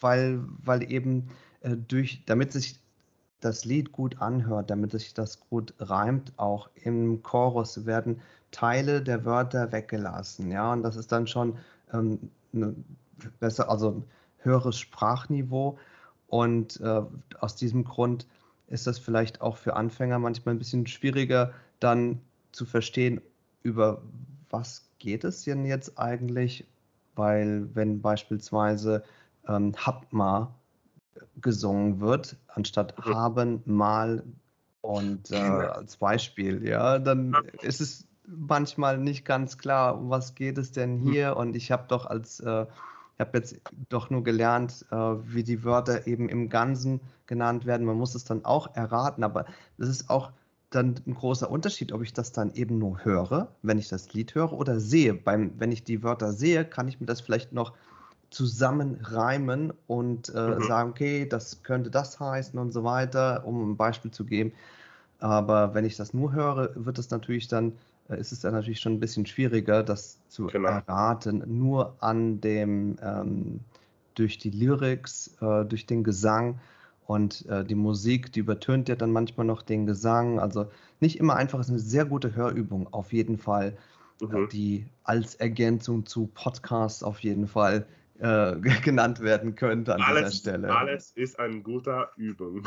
weil, 0.00 0.40
weil 0.64 0.90
eben 0.90 1.28
durch, 1.88 2.22
damit 2.26 2.52
sich 2.52 2.80
das 3.40 3.64
Lied 3.64 3.92
gut 3.92 4.20
anhört, 4.20 4.70
damit 4.70 4.92
sich 4.92 5.14
das 5.14 5.40
gut 5.40 5.74
reimt, 5.78 6.32
auch 6.38 6.70
im 6.74 7.22
Chorus 7.22 7.84
werden 7.86 8.20
Teile 8.50 9.02
der 9.02 9.24
Wörter 9.24 9.72
weggelassen. 9.72 10.50
Ja, 10.50 10.72
und 10.72 10.82
das 10.82 10.96
ist 10.96 11.12
dann 11.12 11.26
schon 11.26 11.58
ähm, 11.92 12.30
eine 12.54 12.74
besser, 13.38 13.68
also 13.68 14.02
höheres 14.38 14.78
Sprachniveau. 14.78 15.78
Und 16.28 16.80
äh, 16.80 17.02
aus 17.38 17.56
diesem 17.56 17.84
Grund 17.84 18.26
ist 18.68 18.86
das 18.86 18.98
vielleicht 18.98 19.40
auch 19.40 19.56
für 19.56 19.76
Anfänger 19.76 20.18
manchmal 20.18 20.54
ein 20.54 20.58
bisschen 20.58 20.86
schwieriger, 20.86 21.52
dann 21.78 22.20
zu 22.52 22.64
verstehen, 22.64 23.20
über 23.66 24.00
was 24.48 24.88
geht 24.98 25.24
es 25.24 25.42
denn 25.42 25.66
jetzt 25.66 25.98
eigentlich, 25.98 26.64
weil 27.16 27.68
wenn 27.74 28.00
beispielsweise 28.00 29.02
ähm, 29.48 29.74
Habma 29.76 30.54
gesungen 31.40 32.00
wird, 32.00 32.36
anstatt 32.46 32.96
mhm. 32.96 33.14
haben, 33.14 33.62
mal 33.64 34.22
und 34.82 35.32
äh, 35.32 35.36
als 35.36 35.96
Beispiel, 35.96 36.66
ja, 36.66 37.00
dann 37.00 37.36
ist 37.60 37.80
es 37.80 38.06
manchmal 38.26 38.98
nicht 38.98 39.24
ganz 39.24 39.58
klar, 39.58 39.98
um 39.98 40.10
was 40.10 40.36
geht 40.36 40.58
es 40.58 40.70
denn 40.70 41.00
mhm. 41.00 41.10
hier? 41.10 41.36
Und 41.36 41.56
ich 41.56 41.72
habe 41.72 41.86
doch 41.88 42.06
als 42.06 42.38
äh, 42.40 42.66
Ich 43.14 43.20
habe 43.20 43.38
jetzt 43.38 43.56
doch 43.88 44.10
nur 44.10 44.22
gelernt, 44.22 44.86
äh, 44.90 44.96
wie 44.96 45.42
die 45.42 45.64
Wörter 45.64 46.06
eben 46.06 46.28
im 46.28 46.48
Ganzen 46.48 47.00
genannt 47.26 47.66
werden. 47.66 47.86
Man 47.86 47.96
muss 47.96 48.14
es 48.14 48.24
dann 48.24 48.44
auch 48.44 48.76
erraten, 48.76 49.24
aber 49.24 49.46
das 49.78 49.88
ist 49.88 50.08
auch 50.08 50.30
dann 50.70 50.96
ein 51.06 51.14
großer 51.14 51.50
Unterschied, 51.50 51.92
ob 51.92 52.02
ich 52.02 52.12
das 52.12 52.32
dann 52.32 52.52
eben 52.54 52.78
nur 52.78 53.04
höre, 53.04 53.54
wenn 53.62 53.78
ich 53.78 53.88
das 53.88 54.12
Lied 54.12 54.34
höre, 54.34 54.52
oder 54.52 54.80
sehe. 54.80 55.14
Beim, 55.14 55.52
wenn 55.58 55.72
ich 55.72 55.84
die 55.84 56.02
Wörter 56.02 56.32
sehe, 56.32 56.64
kann 56.64 56.88
ich 56.88 57.00
mir 57.00 57.06
das 57.06 57.20
vielleicht 57.20 57.52
noch 57.52 57.72
zusammenreimen 58.30 59.72
und 59.86 60.32
äh, 60.34 60.56
mhm. 60.56 60.62
sagen, 60.62 60.90
okay, 60.90 61.26
das 61.26 61.62
könnte 61.62 61.90
das 61.90 62.18
heißen 62.18 62.58
und 62.58 62.72
so 62.72 62.82
weiter, 62.82 63.46
um 63.46 63.70
ein 63.70 63.76
Beispiel 63.76 64.10
zu 64.10 64.24
geben. 64.24 64.52
Aber 65.18 65.74
wenn 65.74 65.84
ich 65.84 65.96
das 65.96 66.12
nur 66.12 66.32
höre, 66.32 66.70
wird 66.74 66.98
es 66.98 67.10
natürlich 67.10 67.48
dann, 67.48 67.72
äh, 68.08 68.18
ist 68.18 68.32
es 68.32 68.40
dann 68.40 68.52
natürlich 68.52 68.80
schon 68.80 68.94
ein 68.94 69.00
bisschen 69.00 69.26
schwieriger, 69.26 69.82
das 69.82 70.18
zu 70.28 70.48
genau. 70.48 70.68
erraten, 70.68 71.44
nur 71.46 71.96
an 72.00 72.40
dem, 72.40 72.96
ähm, 73.00 73.60
durch 74.14 74.38
die 74.38 74.50
Lyrics, 74.50 75.36
äh, 75.40 75.64
durch 75.64 75.86
den 75.86 76.02
Gesang 76.02 76.58
und 77.06 77.46
äh, 77.46 77.64
die 77.64 77.74
Musik, 77.74 78.32
die 78.32 78.40
übertönt 78.40 78.88
ja 78.88 78.96
dann 78.96 79.12
manchmal 79.12 79.46
noch 79.46 79.62
den 79.62 79.86
Gesang. 79.86 80.38
Also 80.38 80.70
nicht 81.00 81.18
immer 81.18 81.36
einfach, 81.36 81.60
es 81.60 81.66
ist 81.66 81.72
eine 81.72 81.78
sehr 81.80 82.04
gute 82.04 82.34
Hörübung, 82.34 82.92
auf 82.92 83.12
jeden 83.12 83.38
Fall, 83.38 83.76
äh, 84.20 84.24
mhm. 84.24 84.48
die 84.48 84.86
als 85.04 85.36
Ergänzung 85.36 86.06
zu 86.06 86.28
Podcasts 86.34 87.02
auf 87.02 87.20
jeden 87.20 87.46
Fall 87.46 87.86
äh, 88.18 88.56
genannt 88.82 89.20
werden 89.20 89.54
könnte 89.54 89.94
an 89.94 90.02
alles, 90.02 90.30
dieser 90.30 90.50
Stelle. 90.50 90.76
Alles 90.76 91.12
ist 91.12 91.38
eine 91.38 91.62
gute 91.62 92.08
Übung. 92.16 92.66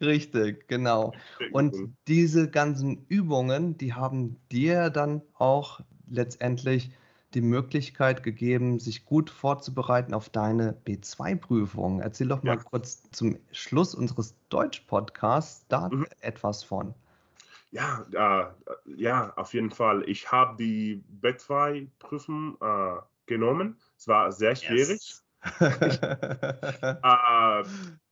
Richtig, 0.00 0.68
genau. 0.68 1.14
Und 1.52 1.96
diese 2.06 2.50
ganzen 2.50 3.06
Übungen, 3.08 3.78
die 3.78 3.94
haben 3.94 4.36
dir 4.52 4.90
dann 4.90 5.22
auch 5.34 5.80
letztendlich 6.08 6.90
die 7.36 7.42
Möglichkeit 7.42 8.22
gegeben, 8.22 8.80
sich 8.80 9.04
gut 9.04 9.28
vorzubereiten 9.28 10.14
auf 10.14 10.30
deine 10.30 10.72
B2-Prüfung. 10.86 12.00
Erzähl 12.00 12.28
doch 12.28 12.42
mal 12.42 12.56
ja. 12.56 12.62
kurz 12.62 13.02
zum 13.10 13.38
Schluss 13.52 13.94
unseres 13.94 14.34
Deutsch-Podcasts 14.48 15.66
da 15.68 15.90
mhm. 15.90 16.06
etwas 16.20 16.64
von. 16.64 16.94
Ja, 17.72 18.06
äh, 18.10 18.46
ja, 18.96 19.34
auf 19.36 19.52
jeden 19.52 19.70
Fall. 19.70 20.02
Ich 20.08 20.32
habe 20.32 20.56
die 20.56 21.04
B2-Prüfung 21.20 22.56
äh, 22.58 23.02
genommen. 23.26 23.78
Es 23.98 24.08
war 24.08 24.32
sehr 24.32 24.56
schwierig. 24.56 24.88
Yes. 24.88 25.22
äh, 25.60 26.96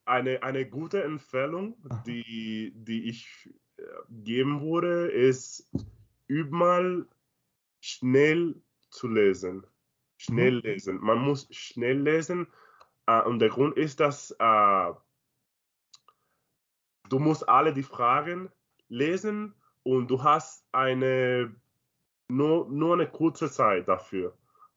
eine, 0.05 0.43
eine 0.43 0.69
gute 0.69 1.03
Empfehlung, 1.03 1.79
die, 2.07 2.75
die 2.77 3.09
ich 3.09 3.49
äh, 3.79 3.85
geben 4.11 4.61
würde, 4.61 5.07
ist, 5.07 5.67
üb 6.29 6.51
mal 6.51 7.07
schnell 7.81 8.57
zu 8.95 9.09
lesen. 9.09 9.67
Schnell 10.17 10.57
mhm. 10.57 10.61
lesen. 10.61 10.99
Man 11.01 11.19
muss 11.19 11.49
schnell 11.51 12.01
lesen. 12.01 12.47
Äh, 13.07 13.23
und 13.23 13.41
der 13.41 13.51
Grund 13.51 13.77
ist, 13.77 14.01
dass 14.01 14.31
äh, 14.39 14.93
du 17.09 17.19
musst 17.19 17.49
alle 17.49 17.75
die 17.75 17.83
Fragen 17.83 18.51
lesen 18.89 19.55
und 19.83 20.11
du 20.11 20.23
hast 20.23 20.67
eine 20.73 21.55
nur, 22.29 22.69
nur 22.71 22.95
eine 22.95 23.09
kurze 23.09 23.51
Zeit 23.51 23.89
dafür. 23.89 24.37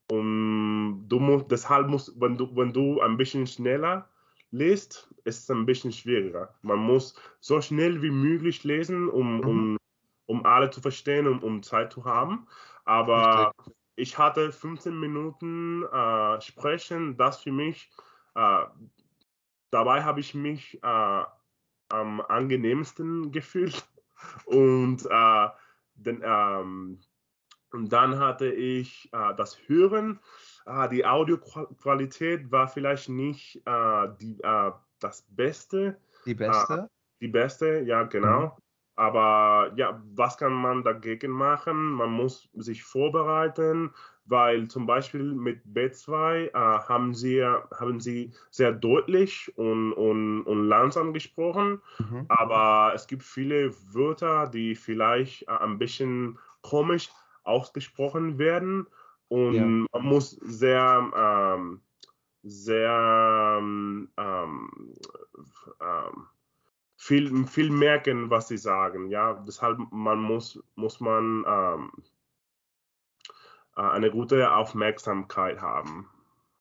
Und 0.09 1.07
du 1.07 1.19
musst, 1.19 1.51
deshalb 1.51 1.87
musst, 1.87 2.19
wenn 2.19 2.37
du, 2.37 2.53
wenn 2.55 2.73
du 2.73 3.01
ein 3.01 3.17
bisschen 3.17 3.45
schneller 3.45 4.09
liest, 4.51 5.13
ist 5.25 5.43
es 5.43 5.51
ein 5.51 5.65
bisschen 5.65 5.91
schwieriger. 5.91 6.55
Man 6.61 6.79
muss 6.79 7.15
so 7.39 7.61
schnell 7.61 8.01
wie 8.01 8.11
möglich 8.11 8.63
lesen, 8.63 9.09
um, 9.09 9.37
mhm. 9.37 9.47
um, 9.47 9.77
um 10.25 10.45
alle 10.45 10.69
zu 10.69 10.81
verstehen 10.81 11.27
und 11.27 11.43
um 11.43 11.61
Zeit 11.61 11.93
zu 11.93 12.05
haben. 12.05 12.47
Aber 12.85 13.53
Richtig 13.57 13.76
ich 13.97 14.17
hatte 14.17 14.51
15 14.51 14.97
Minuten 14.97 15.83
äh, 15.83 16.39
Sprechen, 16.39 17.17
das 17.17 17.41
für 17.41 17.51
mich, 17.51 17.89
äh, 18.35 18.65
dabei 19.71 20.03
habe 20.03 20.19
ich 20.19 20.33
mich 20.33 20.81
äh, 20.83 21.23
am 21.89 22.21
angenehmsten 22.21 23.31
gefühlt. 23.31 23.85
Und, 24.45 25.05
äh, 25.09 25.49
den, 25.95 26.21
ähm, 26.23 26.99
und 27.71 27.93
dann 27.93 28.17
hatte 28.17 28.51
ich 28.51 29.09
äh, 29.13 29.35
das 29.35 29.57
Hören. 29.67 30.19
Äh, 30.65 30.89
die 30.89 31.05
Audioqualität 31.05 32.51
war 32.51 32.67
vielleicht 32.67 33.09
nicht 33.09 33.61
die, 33.65 34.37
das 34.99 35.25
Beste. 35.29 35.99
Die 36.25 36.33
beste? 36.33 36.89
die 37.19 37.27
beste, 37.27 37.81
ja, 37.81 38.03
genau. 38.03 38.57
Aber 38.97 39.71
ja, 39.75 40.01
was 40.15 40.37
kann 40.37 40.53
man 40.53 40.83
dagegen 40.83 41.29
machen? 41.29 41.91
Man 41.91 42.09
muss 42.09 42.49
sich 42.55 42.83
vorbereiten, 42.83 43.93
weil 44.25 44.67
zum 44.67 44.87
Beispiel 44.87 45.35
mit 45.35 45.61
B2 45.71 46.47
äh, 46.47 46.51
haben, 46.53 47.13
sie, 47.13 47.43
haben 47.43 47.99
sie 47.99 48.31
sehr 48.49 48.71
deutlich 48.71 49.55
und, 49.55 49.93
und, 49.93 50.41
und 50.41 50.67
langsam 50.67 51.13
gesprochen. 51.13 51.79
Mhm. 51.99 52.25
Aber 52.27 52.91
es 52.95 53.05
gibt 53.05 53.21
viele 53.21 53.71
Wörter, 53.93 54.47
die 54.47 54.73
vielleicht 54.73 55.43
äh, 55.43 55.51
ein 55.51 55.77
bisschen 55.77 56.39
komisch 56.61 57.11
ausgesprochen 57.43 58.39
werden. 58.39 58.87
Und 59.27 59.53
ja. 59.53 59.63
man 59.63 60.09
muss 60.09 60.31
sehr, 60.31 61.11
ähm, 61.15 61.81
sehr 62.41 63.59
ähm, 63.59 64.09
ähm, 64.17 64.69
ähm 65.81 66.27
viel, 66.97 67.45
viel 67.45 67.69
merken, 67.69 68.29
was 68.29 68.49
sie 68.49 68.57
sagen. 68.57 69.09
Ja, 69.09 69.33
deshalb 69.47 69.77
man 69.91 70.19
muss, 70.19 70.59
muss 70.75 70.99
man 70.99 71.45
ähm, 71.47 71.91
äh, 73.77 73.81
eine 73.81 74.11
gute 74.11 74.53
Aufmerksamkeit 74.53 75.61
haben. 75.61 76.09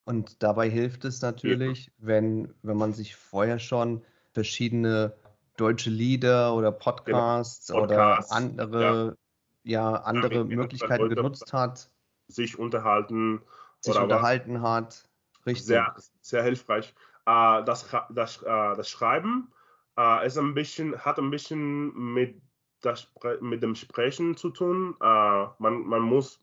Und 0.04 0.42
dabei 0.42 0.70
hilft 0.70 1.04
es 1.04 1.22
natürlich, 1.22 1.86
ja. 1.86 1.92
wenn, 1.98 2.54
wenn 2.62 2.76
man 2.76 2.92
sich 2.92 3.16
vorher 3.16 3.58
schon 3.58 4.04
verschiedene 4.32 5.16
deutsche 5.56 5.90
Lieder 5.90 6.54
oder 6.54 6.70
Podcasts, 6.70 7.68
genau. 7.68 7.80
Podcasts 7.80 8.30
oder 8.30 8.36
andere, 8.36 9.16
ja. 9.64 9.92
ja 9.94 9.94
andere 10.02 10.34
ja, 10.34 10.44
Möglichkeiten 10.44 11.08
genutzt 11.08 11.52
hat. 11.52 11.90
Sich 12.28 12.58
unterhalten. 12.58 13.40
Sich 13.80 13.98
unterhalten 13.98 14.62
was. 14.62 14.68
hat. 14.68 15.08
Richtig. 15.46 15.66
Sehr, 15.66 15.94
sehr 16.20 16.42
hilfreich. 16.42 16.94
Äh, 17.24 17.64
das, 17.64 17.88
das, 18.10 18.42
äh, 18.42 18.76
das 18.76 18.88
Schreiben 18.90 19.50
äh, 19.98 20.26
ist 20.26 20.38
ein 20.38 20.54
bisschen, 20.54 20.98
hat 21.04 21.18
ein 21.18 21.30
bisschen 21.30 21.94
mit, 21.94 22.40
das, 22.82 23.10
mit 23.40 23.62
dem 23.62 23.74
Sprechen 23.74 24.36
zu 24.36 24.50
tun. 24.50 24.96
Äh, 25.00 25.46
man, 25.58 25.80
man 25.86 26.02
muss 26.02 26.40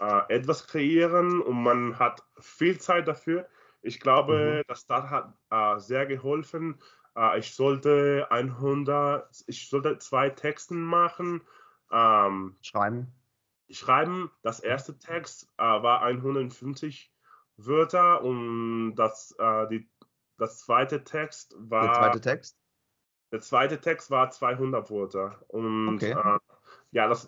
äh, 0.00 0.34
etwas 0.34 0.66
kreieren 0.66 1.40
und 1.40 1.62
man 1.62 1.98
hat 1.98 2.22
viel 2.38 2.78
Zeit 2.78 3.08
dafür. 3.08 3.48
Ich 3.82 4.00
glaube, 4.00 4.62
mhm. 4.62 4.62
das 4.68 4.86
hat 4.88 5.32
äh, 5.50 5.78
sehr 5.78 6.06
geholfen. 6.06 6.80
Äh, 7.16 7.38
ich 7.38 7.54
sollte 7.54 8.26
100, 8.30 9.44
ich 9.46 9.68
sollte 9.68 9.98
zwei 9.98 10.30
Texten 10.30 10.82
machen. 10.82 11.42
Ähm, 11.90 12.56
schreiben. 12.62 13.12
Schreiben. 13.70 14.30
Das 14.42 14.60
erste 14.60 14.98
Text 14.98 15.48
äh, 15.58 15.62
war 15.62 16.02
150 16.02 17.12
Wörter 17.58 18.22
und 18.22 18.96
das, 18.96 19.34
die, 19.70 19.88
das 20.36 20.58
zweite 20.58 21.04
Text 21.04 21.56
war. 21.58 21.84
Der 21.84 21.94
zweite 21.94 22.20
Text? 22.20 22.58
Der 23.32 23.40
zweite 23.40 23.80
Text 23.80 24.10
war 24.10 24.30
200 24.30 24.90
Wörter. 24.90 25.38
Und 25.48 25.96
okay. 25.96 26.12
äh, 26.12 26.38
ja, 26.92 27.08
das, 27.08 27.26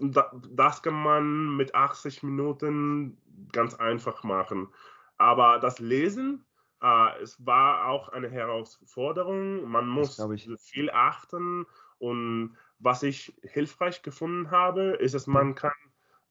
das 0.51 0.83
kann 0.83 0.95
man 0.95 1.57
mit 1.57 1.75
80 1.75 2.23
Minuten 2.23 3.19
ganz 3.53 3.75
einfach 3.75 4.23
machen. 4.23 4.69
Aber 5.17 5.59
das 5.59 5.79
Lesen, 5.79 6.45
äh, 6.83 7.23
es 7.23 7.45
war 7.45 7.87
auch 7.87 8.09
eine 8.11 8.31
Herausforderung. 8.31 9.69
Man 9.69 9.89
muss 9.89 10.23
viel 10.59 10.91
achten. 10.91 11.67
Und 11.99 12.57
was 12.79 13.03
ich 13.03 13.35
hilfreich 13.43 14.03
gefunden 14.03 14.51
habe, 14.51 14.91
ist, 15.01 15.15
dass 15.15 15.27
man 15.27 15.55
kann 15.55 15.73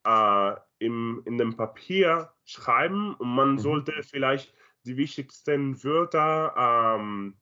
äh, 0.05 0.55
im, 0.79 1.21
in 1.25 1.37
dem 1.37 1.55
Papier 1.55 2.31
schreiben 2.45 3.15
und 3.15 3.29
man 3.35 3.51
mhm. 3.53 3.59
sollte 3.59 4.03
vielleicht 4.03 4.53
die 4.85 4.95
wichtigsten 4.95 5.83
Wörter 5.83 6.53
ähm, 6.57 7.35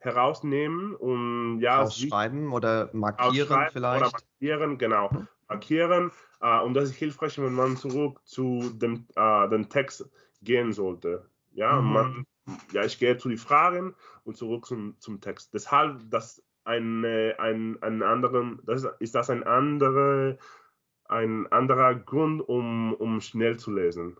herausnehmen 0.00 0.94
und 0.96 1.60
ja. 1.60 1.82
Ausschreiben 1.82 2.52
oder 2.52 2.90
markieren 2.92 3.66
vielleicht. 3.70 4.02
Oder 4.02 4.10
markieren, 4.10 4.78
genau. 4.78 5.10
Markieren. 5.48 6.10
Äh, 6.40 6.60
und 6.60 6.74
das 6.74 6.90
ist 6.90 6.96
hilfreich, 6.96 7.38
wenn 7.38 7.52
man 7.52 7.76
zurück 7.76 8.20
zu 8.24 8.70
dem, 8.74 9.06
äh, 9.14 9.48
dem 9.48 9.68
Text 9.68 10.08
gehen 10.42 10.72
sollte. 10.72 11.26
Ja, 11.52 11.80
mhm. 11.80 11.92
man, 11.92 12.26
ja, 12.72 12.84
ich 12.84 12.98
gehe 12.98 13.16
zu 13.18 13.28
den 13.28 13.38
Fragen 13.38 13.94
und 14.24 14.36
zurück 14.36 14.66
zum, 14.66 14.98
zum 14.98 15.20
Text. 15.20 15.52
Deshalb, 15.52 16.00
das 16.10 16.42
eine, 16.64 17.36
ein, 17.38 17.82
ein 17.82 18.02
anderen, 18.02 18.60
das 18.64 18.84
ist, 18.84 18.90
ist 19.00 19.14
das 19.14 19.30
ein 19.30 19.42
anderer, 19.44 20.38
ein 21.06 21.46
anderer 21.48 21.94
Grund, 21.94 22.40
um, 22.48 22.94
um 22.94 23.20
schnell 23.20 23.58
zu 23.58 23.72
lesen. 23.72 24.16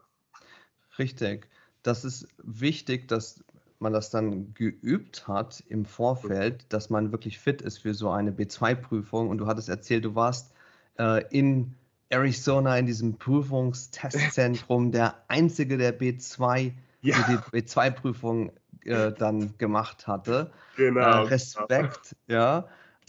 Richtig. 0.99 1.49
Das 1.83 2.05
ist 2.05 2.29
wichtig, 2.43 3.09
dass 3.09 3.43
man 3.81 3.93
das 3.93 4.11
dann 4.11 4.55
geübt 4.55 5.27
hat 5.27 5.63
im 5.69 5.85
Vorfeld, 5.85 6.73
dass 6.73 6.91
man 6.91 7.13
wirklich 7.13 7.39
fit 7.39 7.63
ist 7.63 7.79
für 7.79 7.95
so 7.95 8.11
eine 8.11 8.31
B2-Prüfung. 8.31 9.29
Und 9.29 9.39
du 9.39 9.47
hattest 9.47 9.69
erzählt, 9.69 10.05
du 10.05 10.15
warst 10.15 10.53
äh, 10.99 11.25
in 11.31 11.75
Arizona 12.11 12.77
in 12.77 12.87
diesem 12.87 13.17
Prüfungstestzentrum 13.17 14.93
der 14.93 15.15
einzige, 15.29 15.79
der 15.79 15.99
B2, 15.99 16.73
ja. 17.03 17.17
die 17.29 17.63
B2-Prüfung 17.63 18.53
äh, 18.85 19.13
dann 19.13 19.57
gemacht 19.59 20.07
hatte. 20.07 20.51
Genau. 20.77 21.01
Äh, 21.01 21.29
Respekt, 21.29 22.17
ja. 22.27 22.67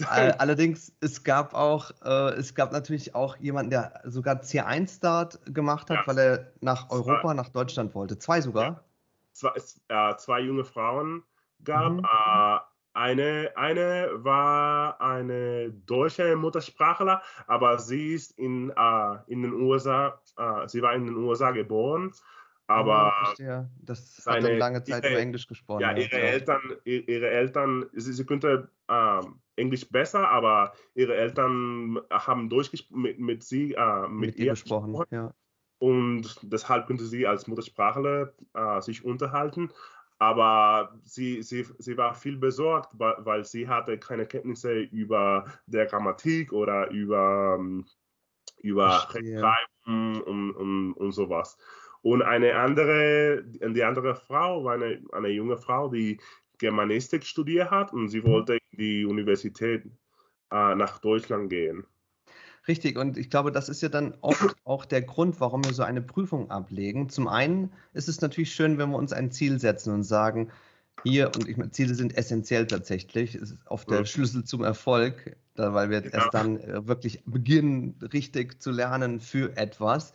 Allerdings, 0.07 0.91
es 0.99 1.23
gab 1.23 1.53
auch, 1.53 1.91
äh, 2.03 2.33
es 2.33 2.55
gab 2.55 2.71
natürlich 2.71 3.13
auch 3.13 3.37
jemanden, 3.37 3.69
der 3.69 4.01
sogar 4.05 4.41
C1-Start 4.41 5.53
gemacht 5.53 5.91
hat, 5.91 5.97
ja. 5.97 6.07
weil 6.07 6.17
er 6.17 6.51
nach 6.61 6.89
Europa, 6.89 7.33
nach 7.35 7.49
Deutschland 7.49 7.93
wollte. 7.93 8.17
Zwei 8.17 8.41
sogar. 8.41 8.83
Zwei, 9.33 9.51
äh, 9.87 10.15
zwei 10.17 10.41
junge 10.41 10.63
Frauen 10.63 11.23
gab. 11.63 11.93
Mhm. 11.93 11.99
Äh, 11.99 12.59
eine, 12.93 13.51
eine 13.55 14.09
war 14.15 14.99
eine 14.99 15.71
deutsche 15.71 16.35
Muttersprachler, 16.35 17.21
aber 17.47 17.79
sie 17.79 18.13
ist 18.13 18.37
in, 18.37 18.69
äh, 18.69 19.17
in 19.27 19.43
den 19.43 19.53
USA, 19.53 20.21
äh, 20.37 20.67
sie 20.67 20.81
war 20.81 20.93
in 20.93 21.05
den 21.05 21.15
USA 21.15 21.51
geboren 21.51 22.11
aber 22.71 23.33
ja, 23.37 23.69
das 23.81 24.23
hat 24.25 24.43
dann 24.43 24.57
lange 24.57 24.83
Zeit 24.83 25.03
ihre, 25.03 25.13
nur 25.13 25.21
Englisch 25.21 25.47
gesprochen. 25.47 25.81
Ja, 25.81 25.91
ihre 25.95 26.17
ja. 26.17 26.23
Eltern, 26.23 26.61
ihre 26.85 27.29
Eltern, 27.29 27.85
sie, 27.93 28.13
sie 28.13 28.25
könnte 28.25 28.69
ähm, 28.87 29.41
Englisch 29.55 29.89
besser, 29.89 30.29
aber 30.29 30.73
ihre 30.95 31.15
Eltern 31.15 31.99
haben 32.09 32.49
durchgesprochen 32.49 33.01
mit, 33.01 33.19
mit 33.19 33.43
sie, 33.43 33.73
äh, 33.73 34.07
mit, 34.07 34.31
mit, 34.31 34.35
ihr 34.37 34.51
gesprochen. 34.51 34.93
gesprochen. 34.93 35.07
Ja. 35.11 35.33
Und 35.81 36.37
deshalb 36.43 36.85
könnte 36.85 37.05
sie 37.05 37.25
als 37.25 37.47
Muttersprachler 37.47 38.33
äh, 38.53 38.81
sich 38.81 39.03
unterhalten. 39.03 39.71
Aber 40.19 40.93
sie, 41.03 41.41
sie, 41.41 41.65
sie 41.79 41.97
war 41.97 42.13
viel 42.13 42.37
besorgt, 42.37 42.91
weil 42.99 43.43
sie 43.45 43.67
hatte 43.67 43.97
keine 43.97 44.27
Kenntnisse 44.27 44.73
über 44.73 45.45
der 45.65 45.87
Grammatik 45.87 46.53
oder 46.53 46.91
über, 46.91 47.57
ähm, 47.59 47.87
über 48.61 49.07
Rechtschreibung 49.11 50.21
und, 50.21 50.51
und, 50.51 50.93
und 50.93 51.11
sowas. 51.13 51.57
Und 52.03 52.21
eine 52.21 52.55
andere, 52.57 53.43
die 53.43 53.83
andere 53.83 54.13
Frau 54.13 54.63
war 54.63 54.75
eine, 54.75 55.01
eine 55.13 55.29
junge 55.29 55.57
Frau, 55.57 55.89
die 55.89 56.19
Germanistik 56.59 57.25
studiert 57.25 57.71
hat 57.71 57.91
und 57.91 58.09
sie 58.09 58.23
wollte 58.23 58.59
in 58.69 58.77
die 58.77 59.05
Universität 59.05 59.85
äh, 60.51 60.75
nach 60.75 60.99
Deutschland 60.99 61.49
gehen. 61.49 61.87
Richtig, 62.67 62.97
und 62.97 63.17
ich 63.17 63.29
glaube, 63.29 63.51
das 63.51 63.69
ist 63.69 63.81
ja 63.81 63.89
dann 63.89 64.13
oft 64.21 64.55
auch 64.65 64.85
der 64.85 65.01
Grund, 65.01 65.39
warum 65.39 65.63
wir 65.63 65.73
so 65.73 65.83
eine 65.83 66.01
Prüfung 66.01 66.51
ablegen. 66.51 67.09
Zum 67.09 67.27
einen 67.27 67.71
ist 67.93 68.07
es 68.07 68.21
natürlich 68.21 68.53
schön, 68.53 68.77
wenn 68.77 68.91
wir 68.91 68.97
uns 68.97 69.13
ein 69.13 69.31
Ziel 69.31 69.59
setzen 69.59 69.93
und 69.93 70.03
sagen, 70.03 70.51
hier, 71.03 71.31
und 71.35 71.47
ich 71.47 71.57
meine, 71.57 71.71
Ziele 71.71 71.95
sind 71.95 72.15
essentiell 72.15 72.67
tatsächlich, 72.67 73.33
ist 73.33 73.57
oft 73.65 73.89
der 73.89 74.05
Schlüssel 74.05 74.43
zum 74.43 74.63
Erfolg, 74.63 75.35
weil 75.55 75.89
wir 75.89 76.03
ja. 76.03 76.09
erst 76.11 76.33
dann 76.33 76.59
äh, 76.59 76.87
wirklich 76.87 77.23
beginnen, 77.25 77.95
richtig 78.13 78.61
zu 78.61 78.69
lernen 78.69 79.19
für 79.19 79.57
etwas. 79.57 80.13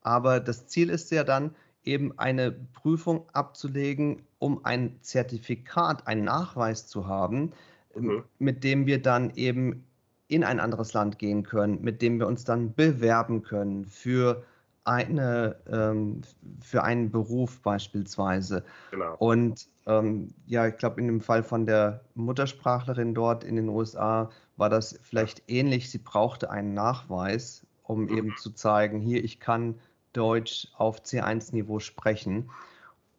Aber 0.00 0.40
das 0.40 0.66
Ziel 0.66 0.88
ist 0.88 1.10
ja 1.10 1.24
dann, 1.24 1.54
eben 1.84 2.18
eine 2.18 2.52
Prüfung 2.52 3.28
abzulegen, 3.32 4.22
um 4.38 4.64
ein 4.64 4.96
Zertifikat, 5.00 6.06
einen 6.06 6.24
Nachweis 6.24 6.86
zu 6.86 7.06
haben, 7.06 7.52
ähm, 7.94 8.02
mhm. 8.04 8.24
mit 8.38 8.64
dem 8.64 8.86
wir 8.86 9.00
dann 9.00 9.30
eben 9.34 9.84
in 10.28 10.44
ein 10.44 10.60
anderes 10.60 10.92
Land 10.92 11.18
gehen 11.18 11.42
können, 11.42 11.82
mit 11.82 12.02
dem 12.02 12.18
wir 12.18 12.26
uns 12.26 12.44
dann 12.44 12.74
bewerben 12.74 13.42
können 13.42 13.84
für 13.86 14.44
eine 14.84 15.56
ähm, 15.70 16.20
für 16.60 16.82
einen 16.82 17.10
Beruf 17.10 17.60
beispielsweise. 17.60 18.64
Genau. 18.90 19.16
Und 19.18 19.68
ähm, 19.86 20.34
ja, 20.46 20.66
ich 20.66 20.76
glaube, 20.76 21.00
in 21.00 21.06
dem 21.06 21.20
Fall 21.20 21.42
von 21.42 21.66
der 21.66 22.00
Muttersprachlerin 22.14 23.14
dort 23.14 23.44
in 23.44 23.56
den 23.56 23.68
USA 23.68 24.30
war 24.56 24.70
das 24.70 24.98
vielleicht 25.02 25.42
ähnlich. 25.48 25.90
Sie 25.90 25.98
brauchte 25.98 26.50
einen 26.50 26.74
Nachweis, 26.74 27.66
um 27.82 28.04
mhm. 28.04 28.16
eben 28.16 28.36
zu 28.36 28.50
zeigen, 28.50 29.00
hier, 29.00 29.24
ich 29.24 29.40
kann 29.40 29.78
Deutsch 30.12 30.68
auf 30.76 31.00
C1-Niveau 31.00 31.80
sprechen. 31.80 32.50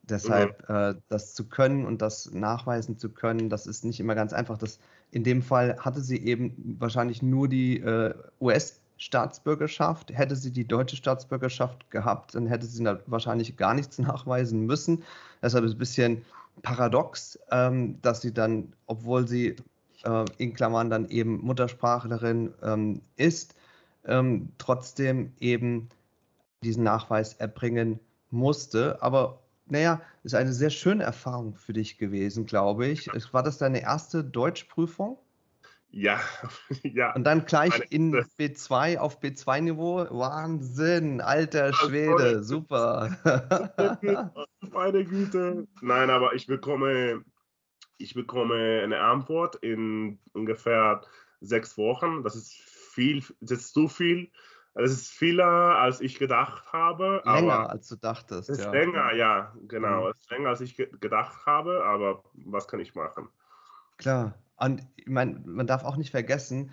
Deshalb 0.04 0.70
mhm. 0.70 0.76
äh, 0.76 0.96
das 1.10 1.34
zu 1.34 1.50
können 1.50 1.86
und 1.86 2.02
das 2.02 2.32
nachweisen 2.32 2.98
zu 2.98 3.10
können, 3.10 3.50
das 3.50 3.66
ist 3.66 3.86
nicht 3.86 4.00
immer 4.00 4.16
ganz 4.16 4.34
einfach. 4.34 4.58
Das, 4.58 4.80
in 5.16 5.24
dem 5.24 5.42
Fall 5.42 5.78
hatte 5.80 6.02
sie 6.02 6.18
eben 6.18 6.76
wahrscheinlich 6.78 7.22
nur 7.22 7.48
die 7.48 7.80
äh, 7.80 8.14
US-Staatsbürgerschaft. 8.42 10.12
Hätte 10.12 10.36
sie 10.36 10.52
die 10.52 10.68
deutsche 10.68 10.98
Staatsbürgerschaft 10.98 11.90
gehabt, 11.90 12.36
dann 12.36 12.48
hätte 12.48 12.66
sie 12.66 12.84
wahrscheinlich 13.06 13.56
gar 13.56 13.74
nichts 13.74 13.98
nachweisen 14.10 14.66
müssen. 14.66 15.04
Deshalb 15.42 15.64
ist 15.64 15.70
es 15.70 15.76
ein 15.76 15.80
bisschen 15.80 16.26
paradox, 16.64 17.40
ähm, 17.50 18.02
dass 18.02 18.24
sie 18.24 18.34
dann, 18.34 18.74
obwohl 18.88 19.26
sie 19.26 19.56
äh, 20.04 20.26
in 20.38 20.54
Klammern 20.54 20.90
dann 20.90 21.08
eben 21.08 21.40
Muttersprachlerin 21.46 22.54
ähm, 22.62 23.02
ist, 23.16 23.56
ähm, 24.04 24.50
trotzdem 24.58 25.32
eben 25.40 25.88
diesen 26.62 26.84
Nachweis 26.84 27.36
erbringen 27.36 28.02
musste. 28.32 29.02
Aber 29.02 29.40
naja, 29.68 30.02
ist 30.26 30.34
eine 30.34 30.54
sehr 30.54 30.72
schöne 30.72 31.04
Erfahrung 31.04 31.56
für 31.56 31.74
dich 31.74 31.98
gewesen, 31.98 32.46
glaube 32.46 32.88
ich. 32.88 33.08
War 33.32 33.44
das 33.44 33.60
deine 33.60 33.82
erste 33.82 34.24
Deutschprüfung? 34.24 35.20
Ja, 35.92 36.20
ja. 36.84 37.14
Und 37.14 37.24
dann 37.24 37.46
gleich 37.46 37.80
in 37.90 38.14
B2 38.14 38.98
auf 38.98 39.22
B2-Niveau. 39.22 40.08
Wahnsinn, 40.10 41.22
alter 41.22 41.72
Schwede, 41.74 42.44
super. 42.44 43.16
Meine 44.74 45.06
Güte. 45.06 45.68
Nein, 45.82 46.10
aber 46.10 46.34
ich 46.34 46.48
bekomme, 46.48 47.24
ich 47.98 48.16
bekomme 48.16 48.82
eine 48.84 49.00
Antwort 49.00 49.56
in 49.58 50.20
ungefähr 50.34 51.02
sechs 51.40 51.78
Wochen. 51.78 52.24
Das 52.24 52.36
ist 52.36 52.52
viel, 52.52 53.24
das 53.40 53.60
ist 53.60 53.74
zu 53.74 53.88
viel. 53.88 54.32
Es 54.78 54.92
ist 54.92 55.12
vieler, 55.12 55.46
als 55.46 56.02
ich 56.02 56.20
gedacht 56.20 56.72
habe. 56.74 57.22
Länger, 57.26 57.70
als 57.70 57.88
du 57.88 57.96
dachtest. 57.96 58.50
Es 58.50 58.60
ist 58.60 58.66
ja. 58.66 58.72
länger, 58.72 59.14
ja, 59.14 59.54
genau. 59.68 60.04
Mhm. 60.04 60.12
Es 60.12 60.20
ist 60.20 60.32
länger, 60.32 60.50
als 60.50 60.62
ich 60.62 60.76
gedacht 60.76 61.46
habe, 61.46 61.84
aber 61.86 62.24
was 62.34 62.68
kann 62.68 62.82
ich 62.82 62.94
machen? 62.94 63.30
Klar. 63.98 64.34
Und 64.58 64.86
ich 64.98 65.08
meine, 65.08 65.42
man 65.46 65.66
darf 65.66 65.86
auch 65.86 65.96
nicht 65.96 66.12
vergessen, 66.12 66.72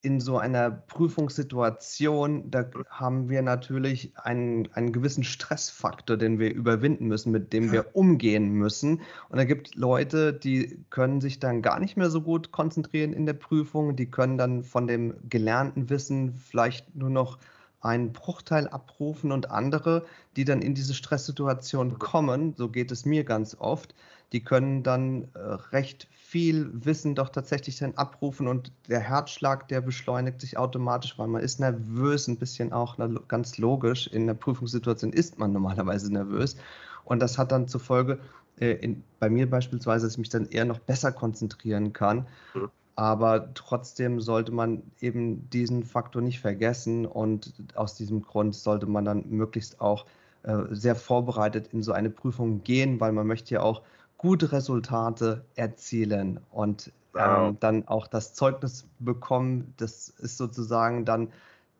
in 0.00 0.20
so 0.20 0.38
einer 0.38 0.70
Prüfungssituation, 0.70 2.50
da 2.50 2.70
haben 2.88 3.28
wir 3.28 3.42
natürlich 3.42 4.12
einen, 4.16 4.68
einen 4.72 4.92
gewissen 4.92 5.24
Stressfaktor, 5.24 6.16
den 6.16 6.38
wir 6.38 6.54
überwinden 6.54 7.08
müssen, 7.08 7.32
mit 7.32 7.52
dem 7.52 7.72
wir 7.72 7.96
umgehen 7.96 8.52
müssen. 8.52 9.00
Und 9.28 9.38
da 9.38 9.44
gibt 9.44 9.74
Leute, 9.74 10.32
die 10.32 10.84
können 10.90 11.20
sich 11.20 11.40
dann 11.40 11.62
gar 11.62 11.80
nicht 11.80 11.96
mehr 11.96 12.10
so 12.10 12.20
gut 12.20 12.52
konzentrieren 12.52 13.12
in 13.12 13.26
der 13.26 13.32
Prüfung, 13.32 13.96
die 13.96 14.10
können 14.10 14.38
dann 14.38 14.62
von 14.62 14.86
dem 14.86 15.14
gelernten 15.28 15.90
Wissen 15.90 16.34
vielleicht 16.36 16.94
nur 16.94 17.10
noch 17.10 17.38
einen 17.80 18.12
Bruchteil 18.12 18.68
abrufen 18.68 19.32
und 19.32 19.50
andere, 19.50 20.04
die 20.36 20.44
dann 20.44 20.62
in 20.62 20.74
diese 20.74 20.94
Stresssituation 20.94 21.98
kommen, 21.98 22.54
so 22.56 22.68
geht 22.68 22.90
es 22.90 23.04
mir 23.04 23.24
ganz 23.24 23.56
oft, 23.58 23.94
die 24.32 24.44
können 24.44 24.82
dann 24.82 25.28
äh, 25.34 25.38
recht 25.72 26.08
viel 26.12 26.70
Wissen 26.84 27.14
doch 27.14 27.30
tatsächlich 27.30 27.78
dann 27.78 27.94
abrufen 27.94 28.46
und 28.46 28.72
der 28.88 29.00
Herzschlag, 29.00 29.68
der 29.68 29.80
beschleunigt 29.80 30.40
sich 30.40 30.58
automatisch, 30.58 31.18
weil 31.18 31.28
man 31.28 31.42
ist 31.42 31.60
nervös, 31.60 32.28
ein 32.28 32.36
bisschen 32.36 32.72
auch 32.72 32.98
ganz 33.28 33.56
logisch. 33.56 34.06
In 34.08 34.26
der 34.26 34.34
Prüfungssituation 34.34 35.12
ist 35.12 35.38
man 35.38 35.52
normalerweise 35.52 36.12
nervös 36.12 36.56
und 37.04 37.20
das 37.20 37.38
hat 37.38 37.52
dann 37.52 37.68
zur 37.68 37.80
Folge, 37.80 38.18
äh, 38.60 38.72
in, 38.72 39.02
bei 39.18 39.30
mir 39.30 39.48
beispielsweise, 39.48 40.06
dass 40.06 40.14
ich 40.14 40.18
mich 40.18 40.28
dann 40.28 40.46
eher 40.46 40.64
noch 40.64 40.78
besser 40.80 41.12
konzentrieren 41.12 41.92
kann. 41.92 42.26
Mhm. 42.54 42.68
Aber 42.96 43.54
trotzdem 43.54 44.20
sollte 44.20 44.52
man 44.52 44.82
eben 45.00 45.48
diesen 45.50 45.84
Faktor 45.84 46.20
nicht 46.20 46.40
vergessen 46.40 47.06
und 47.06 47.54
aus 47.76 47.94
diesem 47.94 48.22
Grund 48.22 48.56
sollte 48.56 48.86
man 48.86 49.04
dann 49.04 49.24
möglichst 49.28 49.80
auch 49.80 50.04
äh, 50.42 50.64
sehr 50.70 50.96
vorbereitet 50.96 51.68
in 51.72 51.82
so 51.82 51.92
eine 51.92 52.10
Prüfung 52.10 52.64
gehen, 52.64 53.00
weil 53.00 53.12
man 53.12 53.26
möchte 53.26 53.54
ja 53.54 53.60
auch 53.60 53.82
gute 54.18 54.52
Resultate 54.52 55.44
erzielen 55.54 56.40
und 56.50 56.92
ähm, 57.16 57.56
dann 57.60 57.88
auch 57.88 58.06
das 58.06 58.34
Zeugnis 58.34 58.86
bekommen. 58.98 59.72
Das 59.78 60.08
ist 60.08 60.36
sozusagen 60.36 61.04
dann 61.04 61.32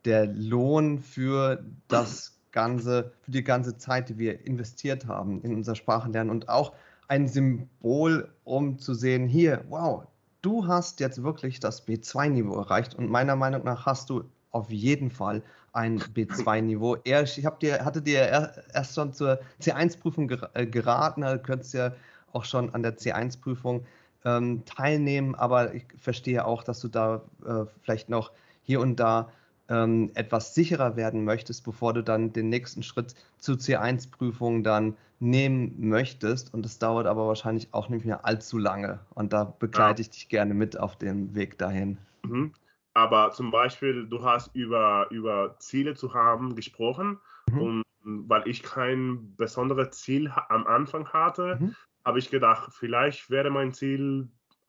der 0.05 0.27
Lohn 0.27 1.01
für 1.01 1.63
das 1.89 2.39
ganze, 2.53 3.13
für 3.23 3.31
die 3.33 3.45
ganze 3.45 3.77
Zeit, 3.77 4.09
die 4.09 4.19
wir 4.19 4.47
investiert 4.47 5.07
haben 5.07 5.43
in 5.43 5.55
unser 5.55 5.75
Sprachenlernen 5.75 6.31
und 6.31 6.49
auch 6.49 6.73
ein 7.09 7.29
Symbol, 7.29 8.29
um 8.45 8.79
zu 8.79 8.95
sehen, 8.95 9.27
hier, 9.27 9.65
wow, 9.69 10.05
du 10.43 10.67
hast 10.67 11.01
jetzt 11.01 11.23
wirklich 11.23 11.61
das 11.61 11.87
B2-Niveau 11.87 12.55
erreicht 12.55 12.95
und 12.95 13.11
meiner 13.11 13.37
Meinung 13.37 13.65
nach 13.65 13.87
hast 13.87 14.11
du 14.11 14.25
auf 14.51 14.71
jeden 14.71 15.11
Fall 15.11 15.43
ein 15.73 15.99
B2-Niveau. 16.15 16.99
Ich 17.05 17.45
hab 17.45 17.61
dir, 17.61 17.85
hatte 17.85 18.03
dir 18.03 18.53
erst 18.73 18.95
schon 18.95 19.13
zur 19.13 19.41
C1-Prüfung 19.61 20.31
äh, 20.55 20.67
geraten, 20.67 21.23
du 21.23 21.39
könntest 21.39 21.75
ja 21.75 21.93
auch 22.33 22.45
schon 22.45 22.75
an 22.75 22.83
der 22.83 22.97
C1-Prüfung 22.97 23.85
ähm, 24.25 24.65
teilnehmen, 24.65 25.35
aber 25.35 25.75
ich 25.75 25.85
verstehe 25.97 26.45
auch, 26.45 26.63
dass 26.63 26.81
du 26.81 26.89
da 26.89 27.23
äh, 27.45 27.65
vielleicht 27.83 28.09
noch 28.09 28.33
hier 28.63 28.81
und 28.81 28.97
da 28.97 29.31
ähm, 29.69 30.11
etwas 30.15 30.55
sicherer 30.55 30.97
werden 30.97 31.25
möchtest, 31.25 31.65
bevor 31.65 31.93
du 31.93 32.03
dann 32.03 32.33
den 32.33 32.49
nächsten 32.49 32.83
Schritt 32.83 33.15
zur 33.39 33.57
C1-Prüfung 33.57 34.63
dann 34.63 34.97
nehmen 35.21 35.75
möchtest. 35.79 36.55
Und 36.55 36.65
das 36.65 36.79
dauert 36.79 37.07
aber 37.07 37.27
wahrscheinlich 37.27 37.69
auch 37.73 37.89
nicht 37.89 38.05
mehr 38.05 38.25
allzu 38.25 38.59
lange. 38.59 39.01
Und 39.15 39.33
da 39.33 39.45
begleite 39.45 40.03
ja. 40.03 40.07
ich 40.07 40.11
dich 40.11 40.29
gerne 40.29 40.55
mit 40.55 40.79
auf 40.79 40.97
dem 40.97 41.35
Weg 41.35 41.59
dahin. 41.59 41.99
Mhm. 42.25 42.53
aber 42.95 43.31
zum 43.31 43.53
Beispiel, 43.53 44.07
du 44.07 44.25
hast 44.25 44.55
über, 44.55 45.07
über 45.11 45.55
Ziele 45.61 45.95
zu 45.95 46.15
haben 46.15 46.57
gesprochen 46.57 47.19
mhm. 47.49 47.61
und 47.61 47.83
weil 48.03 48.43
ich 48.47 48.63
kein 48.63 49.37
besonderes 49.37 49.91
Ziel 49.93 50.33
am 50.49 50.67
Anfang 50.67 51.09
hatte, 51.09 51.59
mhm. 51.61 51.77
Habe 52.09 52.19
ich 52.19 52.31
gedacht, 52.31 52.73
vielleicht 52.73 53.29
wäre 53.29 53.51
mein 53.51 53.75
Ziel, 53.75 54.29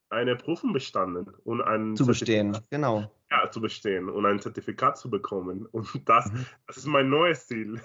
eine 0.10 0.36
Prüfung 0.36 0.74
bestanden 0.74 1.32
und 1.46 1.62
ein 1.62 1.96
zu 1.96 2.06
bestehen, 2.06 2.58
genau. 2.70 3.10
Ja, 3.32 3.50
zu 3.50 3.62
bestehen 3.62 4.10
und 4.10 4.26
ein 4.26 4.40
Zertifikat 4.40 4.98
zu 4.98 5.10
bekommen. 5.10 5.66
Und 5.68 5.88
das, 6.10 6.30
mhm. 6.32 6.46
das 6.68 6.78
ist 6.78 6.86
mein 6.86 7.10
neues 7.10 7.48
Ziel. 7.48 7.80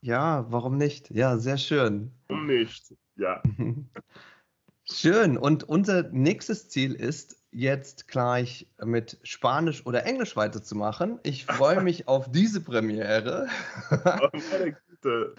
Ja, 0.00 0.46
warum 0.48 0.78
nicht? 0.78 1.10
Ja, 1.10 1.36
sehr 1.36 1.58
schön. 1.58 2.12
Warum 2.28 2.46
nicht? 2.46 2.94
Ja. 3.16 3.42
Schön. 4.90 5.36
Und 5.36 5.64
unser 5.64 6.04
nächstes 6.04 6.70
Ziel 6.70 6.94
ist, 6.94 7.36
jetzt 7.50 8.08
gleich 8.08 8.68
mit 8.82 9.18
Spanisch 9.22 9.84
oder 9.84 10.06
Englisch 10.06 10.34
weiterzumachen. 10.36 11.18
Ich 11.24 11.44
freue 11.44 11.80
mich 11.82 12.08
auf 12.08 12.30
diese 12.30 12.62
Premiere. 12.62 13.48
Güte. 15.00 15.34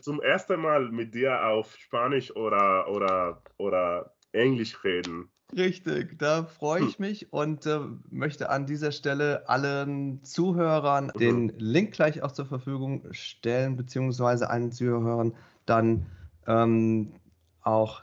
Zum 0.00 0.20
ersten 0.20 0.60
Mal 0.60 0.90
mit 0.90 1.14
dir 1.14 1.46
auf 1.46 1.76
Spanisch 1.76 2.34
oder, 2.34 2.88
oder, 2.88 3.42
oder 3.58 4.14
Englisch 4.32 4.82
reden. 4.84 5.30
Richtig, 5.56 6.18
da 6.18 6.44
freue 6.44 6.80
hm. 6.80 6.88
ich 6.88 6.98
mich 6.98 7.32
und 7.32 7.66
äh, 7.66 7.80
möchte 8.10 8.50
an 8.50 8.66
dieser 8.66 8.90
Stelle 8.90 9.48
allen 9.48 10.24
Zuhörern 10.24 11.12
mhm. 11.14 11.18
den 11.18 11.48
Link 11.58 11.92
gleich 11.92 12.22
auch 12.22 12.32
zur 12.32 12.46
Verfügung 12.46 13.06
stellen, 13.12 13.76
beziehungsweise 13.76 14.50
allen 14.50 14.72
Zuhörern 14.72 15.34
dann 15.66 16.06
ähm, 16.46 17.14
auch 17.62 18.02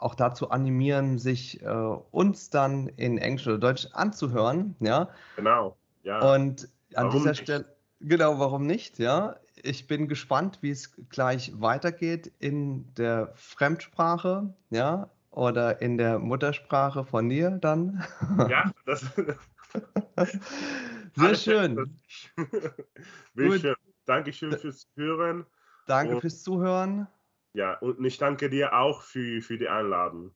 auch 0.00 0.14
dazu 0.14 0.50
animieren, 0.50 1.18
sich 1.18 1.60
äh, 1.60 1.66
uns 1.66 2.50
dann 2.50 2.86
in 2.86 3.18
Englisch 3.18 3.48
oder 3.48 3.58
Deutsch 3.58 3.88
anzuhören. 3.92 4.76
Ja? 4.78 5.08
Genau. 5.34 5.76
Ja. 6.04 6.34
Und 6.34 6.68
an 6.94 7.06
warum 7.06 7.18
dieser 7.18 7.30
nicht? 7.30 7.42
Stelle, 7.42 7.76
genau, 8.00 8.38
warum 8.38 8.64
nicht? 8.64 9.00
Ja, 9.00 9.34
ich 9.64 9.86
bin 9.86 10.08
gespannt, 10.08 10.58
wie 10.60 10.70
es 10.70 10.92
gleich 11.08 11.52
weitergeht 11.60 12.32
in 12.38 12.92
der 12.94 13.32
Fremdsprache, 13.34 14.54
ja, 14.70 15.10
oder 15.30 15.80
in 15.80 15.98
der 15.98 16.18
Muttersprache 16.18 17.04
von 17.04 17.28
dir 17.28 17.50
dann. 17.50 18.04
Ja, 18.50 18.72
das. 18.86 19.04
Sehr 21.16 21.34
schön. 21.34 21.98
Schön. 23.36 23.74
Dankeschön 24.06 24.56
fürs 24.58 24.88
Hören. 24.96 25.44
Danke 25.86 26.20
fürs 26.20 26.42
Zuhören. 26.42 27.06
Ja, 27.52 27.74
und 27.78 28.02
ich 28.04 28.18
danke 28.18 28.48
dir 28.48 28.72
auch 28.74 29.02
für, 29.02 29.42
für 29.42 29.58
die 29.58 29.68
Einladung. 29.68 30.32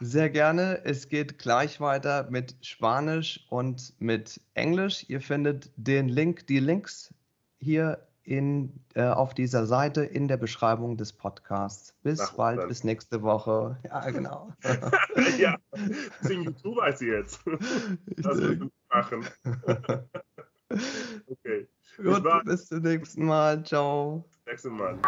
Sehr 0.00 0.28
gerne. 0.28 0.84
Es 0.84 1.08
geht 1.08 1.38
gleich 1.38 1.80
weiter 1.80 2.28
mit 2.30 2.56
Spanisch 2.60 3.46
und 3.48 3.94
mit 3.98 4.40
Englisch. 4.54 5.06
Ihr 5.08 5.20
findet 5.20 5.70
den 5.76 6.08
Link, 6.08 6.46
die 6.46 6.58
Links 6.58 7.14
hier 7.58 8.06
in, 8.24 8.72
äh, 8.94 9.04
auf 9.04 9.34
dieser 9.34 9.66
Seite 9.66 10.02
in 10.02 10.28
der 10.28 10.36
Beschreibung 10.38 10.96
des 10.96 11.12
Podcasts. 11.12 11.94
Bis 12.02 12.20
Ach, 12.20 12.34
bald, 12.34 12.58
dann. 12.58 12.68
bis 12.68 12.84
nächste 12.84 13.22
Woche. 13.22 13.78
Ja, 13.84 14.10
genau. 14.10 14.52
ja, 15.38 15.56
sind 16.22 16.42
YouTuber 16.42 16.84
als 16.84 17.00
jetzt. 17.00 17.40
Das 18.16 18.38
will 18.38 18.62
ich 18.62 18.70
machen. 18.92 19.24
okay. 21.26 21.68
Gut, 21.96 22.24
bis 22.44 22.66
zum 22.66 22.80
nächsten 22.80 23.26
Mal. 23.26 23.62
Ciao. 23.64 24.24
Nächstes 24.46 24.72
Mal. 24.72 24.98